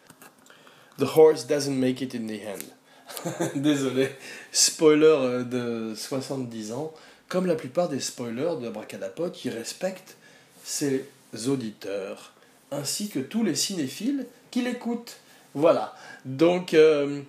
The 0.99 1.07
horse 1.17 1.47
doesn't 1.47 1.75
make 1.75 2.01
it 2.01 2.15
in 2.15 2.27
the 2.27 2.41
end. 2.47 3.51
Désolé, 3.57 4.11
spoiler 4.53 5.07
euh, 5.07 5.45
de 5.45 5.95
70 5.95 6.73
ans 6.73 6.93
comme 7.29 7.47
la 7.47 7.57
plupart 7.57 7.89
des 7.89 8.01
spoilers 8.01 8.61
de 8.61 8.69
Abracadapod 8.69 9.33
qui 9.33 9.51
respectent 9.51 10.17
ses 10.63 11.05
auditeurs, 11.49 12.33
ainsi 12.71 13.09
que 13.09 13.19
tous 13.19 13.43
les 13.43 13.57
cinéphiles 13.57 14.27
qui 14.51 14.63
l'écoutent. 14.63 15.17
Voilà. 15.55 15.95
Donc, 16.25 16.75
euh, 16.75 17.23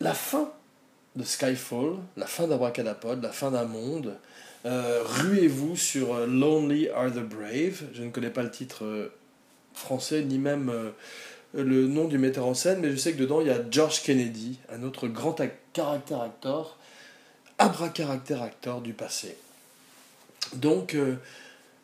la 0.00 0.14
fin 0.14 0.50
de 1.16 1.24
Skyfall, 1.24 1.96
la 2.16 2.26
fin 2.26 2.46
d'Abracadapod, 2.46 3.20
la 3.20 3.32
fin 3.32 3.50
d'un 3.50 3.64
monde, 3.64 4.16
euh, 4.64 5.02
ruez-vous 5.04 5.76
sur 5.76 6.14
euh, 6.14 6.26
Lonely 6.26 6.88
Are 6.90 7.10
the 7.10 7.18
Brave? 7.18 7.82
Je 7.94 8.04
ne 8.04 8.10
connais 8.10 8.30
pas 8.30 8.44
le 8.44 8.50
titre 8.50 9.10
français, 9.74 10.22
ni 10.22 10.38
même 10.38 10.72
le 11.54 11.86
nom 11.86 12.06
du 12.06 12.18
metteur 12.18 12.46
en 12.46 12.54
scène, 12.54 12.80
mais 12.80 12.90
je 12.90 12.96
sais 12.96 13.12
que 13.12 13.18
dedans, 13.18 13.40
il 13.40 13.48
y 13.48 13.50
a 13.50 13.60
George 13.70 14.02
Kennedy, 14.02 14.58
un 14.72 14.82
autre 14.82 15.08
grand 15.08 15.36
caractère 15.72 16.20
acteur, 16.20 16.76
abracaractère 17.58 18.42
acteur 18.42 18.80
du 18.80 18.92
passé. 18.92 19.36
Donc, 20.54 20.96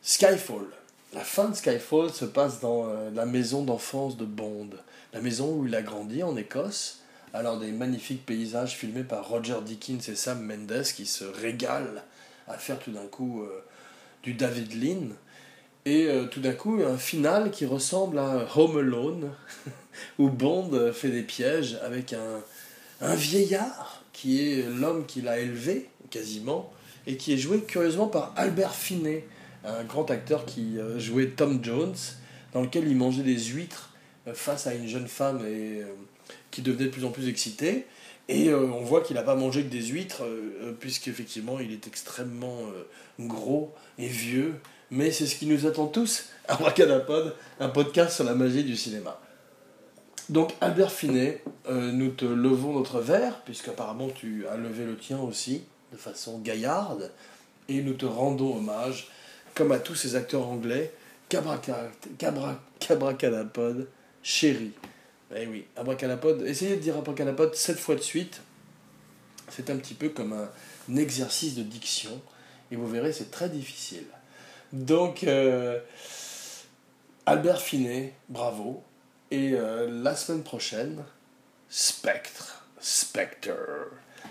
Skyfall. 0.02 0.66
La 1.16 1.24
fin 1.24 1.48
de 1.48 1.54
Skyfall 1.54 2.12
se 2.12 2.26
passe 2.26 2.60
dans 2.60 2.90
euh, 2.90 3.10
la 3.14 3.24
maison 3.24 3.62
d'enfance 3.62 4.18
de 4.18 4.26
Bond, 4.26 4.68
la 5.14 5.22
maison 5.22 5.50
où 5.50 5.66
il 5.66 5.74
a 5.74 5.80
grandi 5.80 6.22
en 6.22 6.36
Écosse, 6.36 7.00
alors 7.32 7.58
des 7.58 7.72
magnifiques 7.72 8.26
paysages 8.26 8.76
filmés 8.76 9.02
par 9.02 9.26
Roger 9.26 9.56
Dickens 9.64 10.10
et 10.10 10.14
Sam 10.14 10.42
Mendes 10.42 10.82
qui 10.94 11.06
se 11.06 11.24
régalent 11.24 12.02
à 12.48 12.58
faire 12.58 12.78
tout 12.78 12.90
d'un 12.90 13.06
coup 13.06 13.40
euh, 13.40 13.64
du 14.22 14.34
David 14.34 14.74
Lean. 14.74 15.14
Et 15.86 16.08
tout 16.32 16.40
d'un 16.40 16.52
coup, 16.52 16.80
un 16.84 16.98
final 16.98 17.52
qui 17.52 17.64
ressemble 17.64 18.18
à 18.18 18.48
Home 18.56 18.78
Alone, 18.78 19.30
où 20.18 20.28
Bond 20.28 20.92
fait 20.92 21.10
des 21.10 21.22
pièges 21.22 21.78
avec 21.80 22.12
un, 22.12 22.42
un 23.00 23.14
vieillard 23.14 24.02
qui 24.12 24.42
est 24.42 24.68
l'homme 24.68 25.06
qui 25.06 25.22
l'a 25.22 25.38
élevé 25.38 25.88
quasiment, 26.10 26.72
et 27.06 27.16
qui 27.16 27.32
est 27.32 27.38
joué 27.38 27.60
curieusement 27.60 28.08
par 28.08 28.34
Albert 28.34 28.74
Finney, 28.74 29.24
un 29.66 29.84
grand 29.84 30.10
acteur 30.10 30.44
qui 30.46 30.78
euh, 30.78 30.98
jouait 30.98 31.28
Tom 31.28 31.62
Jones, 31.62 31.94
dans 32.52 32.62
lequel 32.62 32.88
il 32.88 32.96
mangeait 32.96 33.22
des 33.22 33.38
huîtres 33.38 33.92
euh, 34.26 34.34
face 34.34 34.66
à 34.66 34.74
une 34.74 34.86
jeune 34.86 35.08
femme 35.08 35.40
et, 35.46 35.82
euh, 35.82 35.86
qui 36.50 36.62
devenait 36.62 36.86
de 36.86 36.90
plus 36.90 37.04
en 37.04 37.10
plus 37.10 37.28
excitée. 37.28 37.86
Et 38.28 38.52
on 38.52 38.80
voit 38.80 39.02
qu'il 39.02 39.14
n'a 39.14 39.22
pas 39.22 39.36
mangé 39.36 39.62
que 39.62 39.68
des 39.68 39.84
huîtres, 39.84 40.24
puisqu'effectivement 40.80 41.60
il 41.60 41.70
est 41.70 41.86
extrêmement 41.86 42.58
gros 43.20 43.72
et 44.00 44.08
vieux. 44.08 44.56
Mais 44.90 45.12
c'est 45.12 45.26
ce 45.26 45.36
qui 45.36 45.46
nous 45.46 45.64
attend 45.64 45.86
tous, 45.86 46.30
Abracadapod, 46.48 47.36
un 47.60 47.68
podcast 47.68 48.16
sur 48.16 48.24
la 48.24 48.34
magie 48.34 48.64
du 48.64 48.76
cinéma. 48.76 49.20
Donc 50.28 50.54
Albert 50.60 50.90
Finet, 50.90 51.40
euh, 51.68 51.92
nous 51.92 52.10
te 52.10 52.24
levons 52.24 52.72
notre 52.72 53.00
verre, 53.00 53.42
puisqu'apparemment 53.44 54.08
tu 54.08 54.44
as 54.48 54.56
levé 54.56 54.84
le 54.84 54.96
tien 54.96 55.20
aussi, 55.20 55.62
de 55.92 55.96
façon 55.96 56.40
gaillarde, 56.40 57.12
et 57.68 57.80
nous 57.80 57.94
te 57.94 58.06
rendons 58.06 58.56
hommage, 58.56 59.08
comme 59.56 59.72
à 59.72 59.80
tous 59.80 59.96
ces 59.96 60.14
acteurs 60.14 60.46
anglais, 60.46 60.92
Cabracadapod, 62.78 63.88
chéri. 64.22 64.70
Eh 65.34 65.48
oui, 65.48 65.66
Abracadapod, 65.74 66.42
essayez 66.42 66.76
de 66.76 66.80
dire 66.80 66.96
Abracadapod 66.96 67.52
sept 67.56 67.78
fois 67.78 67.96
de 67.96 68.02
suite, 68.02 68.42
c'est 69.48 69.70
un 69.70 69.76
petit 69.76 69.94
peu 69.94 70.10
comme 70.10 70.34
un, 70.34 70.48
exercice 70.96 71.56
de 71.56 71.64
diction, 71.64 72.20
et 72.70 72.76
vous 72.76 72.86
verrez, 72.86 73.12
c'est 73.12 73.32
très 73.32 73.48
difficile. 73.48 74.04
Donc, 74.72 75.24
euh, 75.24 75.80
Albert 77.24 77.60
Finet, 77.60 78.12
bravo, 78.28 78.84
et 79.32 79.54
euh, 79.54 79.88
la 79.90 80.14
semaine 80.14 80.44
prochaine, 80.44 81.02
Spectre. 81.68 82.64
Spectre. 82.78 83.50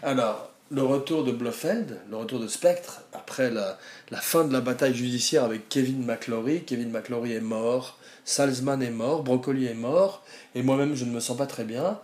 Alors, 0.02 0.55
le 0.72 0.84
retour 0.84 1.24
de 1.24 1.32
Blofeld, 1.32 2.00
le 2.10 2.18
retour 2.18 2.40
de 2.40 2.48
Spectre, 2.48 3.02
après 3.14 3.52
la, 3.52 3.78
fin 4.22 4.46
de 4.46 4.54
la 4.54 4.62
bataille 4.62 4.96
judiciaire 4.96 5.44
avec 5.44 5.70
Kevin 5.70 6.06
McClory. 6.06 6.64
Kevin 6.64 6.90
McClory 6.90 7.34
est 7.34 7.42
mort, 7.42 7.98
Salzman 8.24 8.82
est 8.82 8.90
mort, 8.90 9.24
Broccoli 9.24 9.68
est 9.68 9.76
mort, 9.76 10.24
et 10.56 10.64
moi-même 10.64 10.96
je 10.96 11.06
ne 11.06 11.12
me 11.12 11.20
sens 11.20 11.38
pas 11.38 11.46
très 11.46 11.64
bien. 11.64 12.00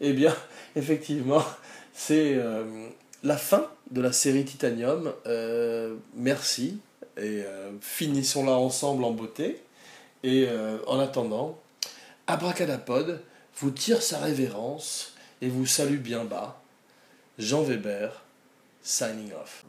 Eh 0.00 0.12
bien, 0.12 0.34
effectivement, 0.76 1.44
c'est 1.92 2.34
euh, 2.34 2.64
la 3.22 3.36
fin 3.36 3.66
de 3.90 4.00
la 4.00 4.12
série 4.12 4.44
Titanium. 4.44 5.12
Euh, 5.26 5.94
merci, 6.14 6.78
et 7.20 7.44
finissons-la 7.80 8.52
ensemble 8.52 9.02
en 9.04 9.12
beauté. 9.12 9.62
Et 10.22 10.48
en 10.86 10.98
attendant, 10.98 11.58
Abracadapod 12.26 13.22
vous 13.58 13.70
tire 13.70 14.02
sa 14.02 14.18
révérence 14.18 15.14
et 15.40 15.48
vous 15.48 15.64
salue 15.64 15.96
bien 15.96 16.24
bas. 16.24 16.60
Jean 17.38 17.66
Weber, 17.68 18.12
signing 18.80 19.32
off. 19.34 19.62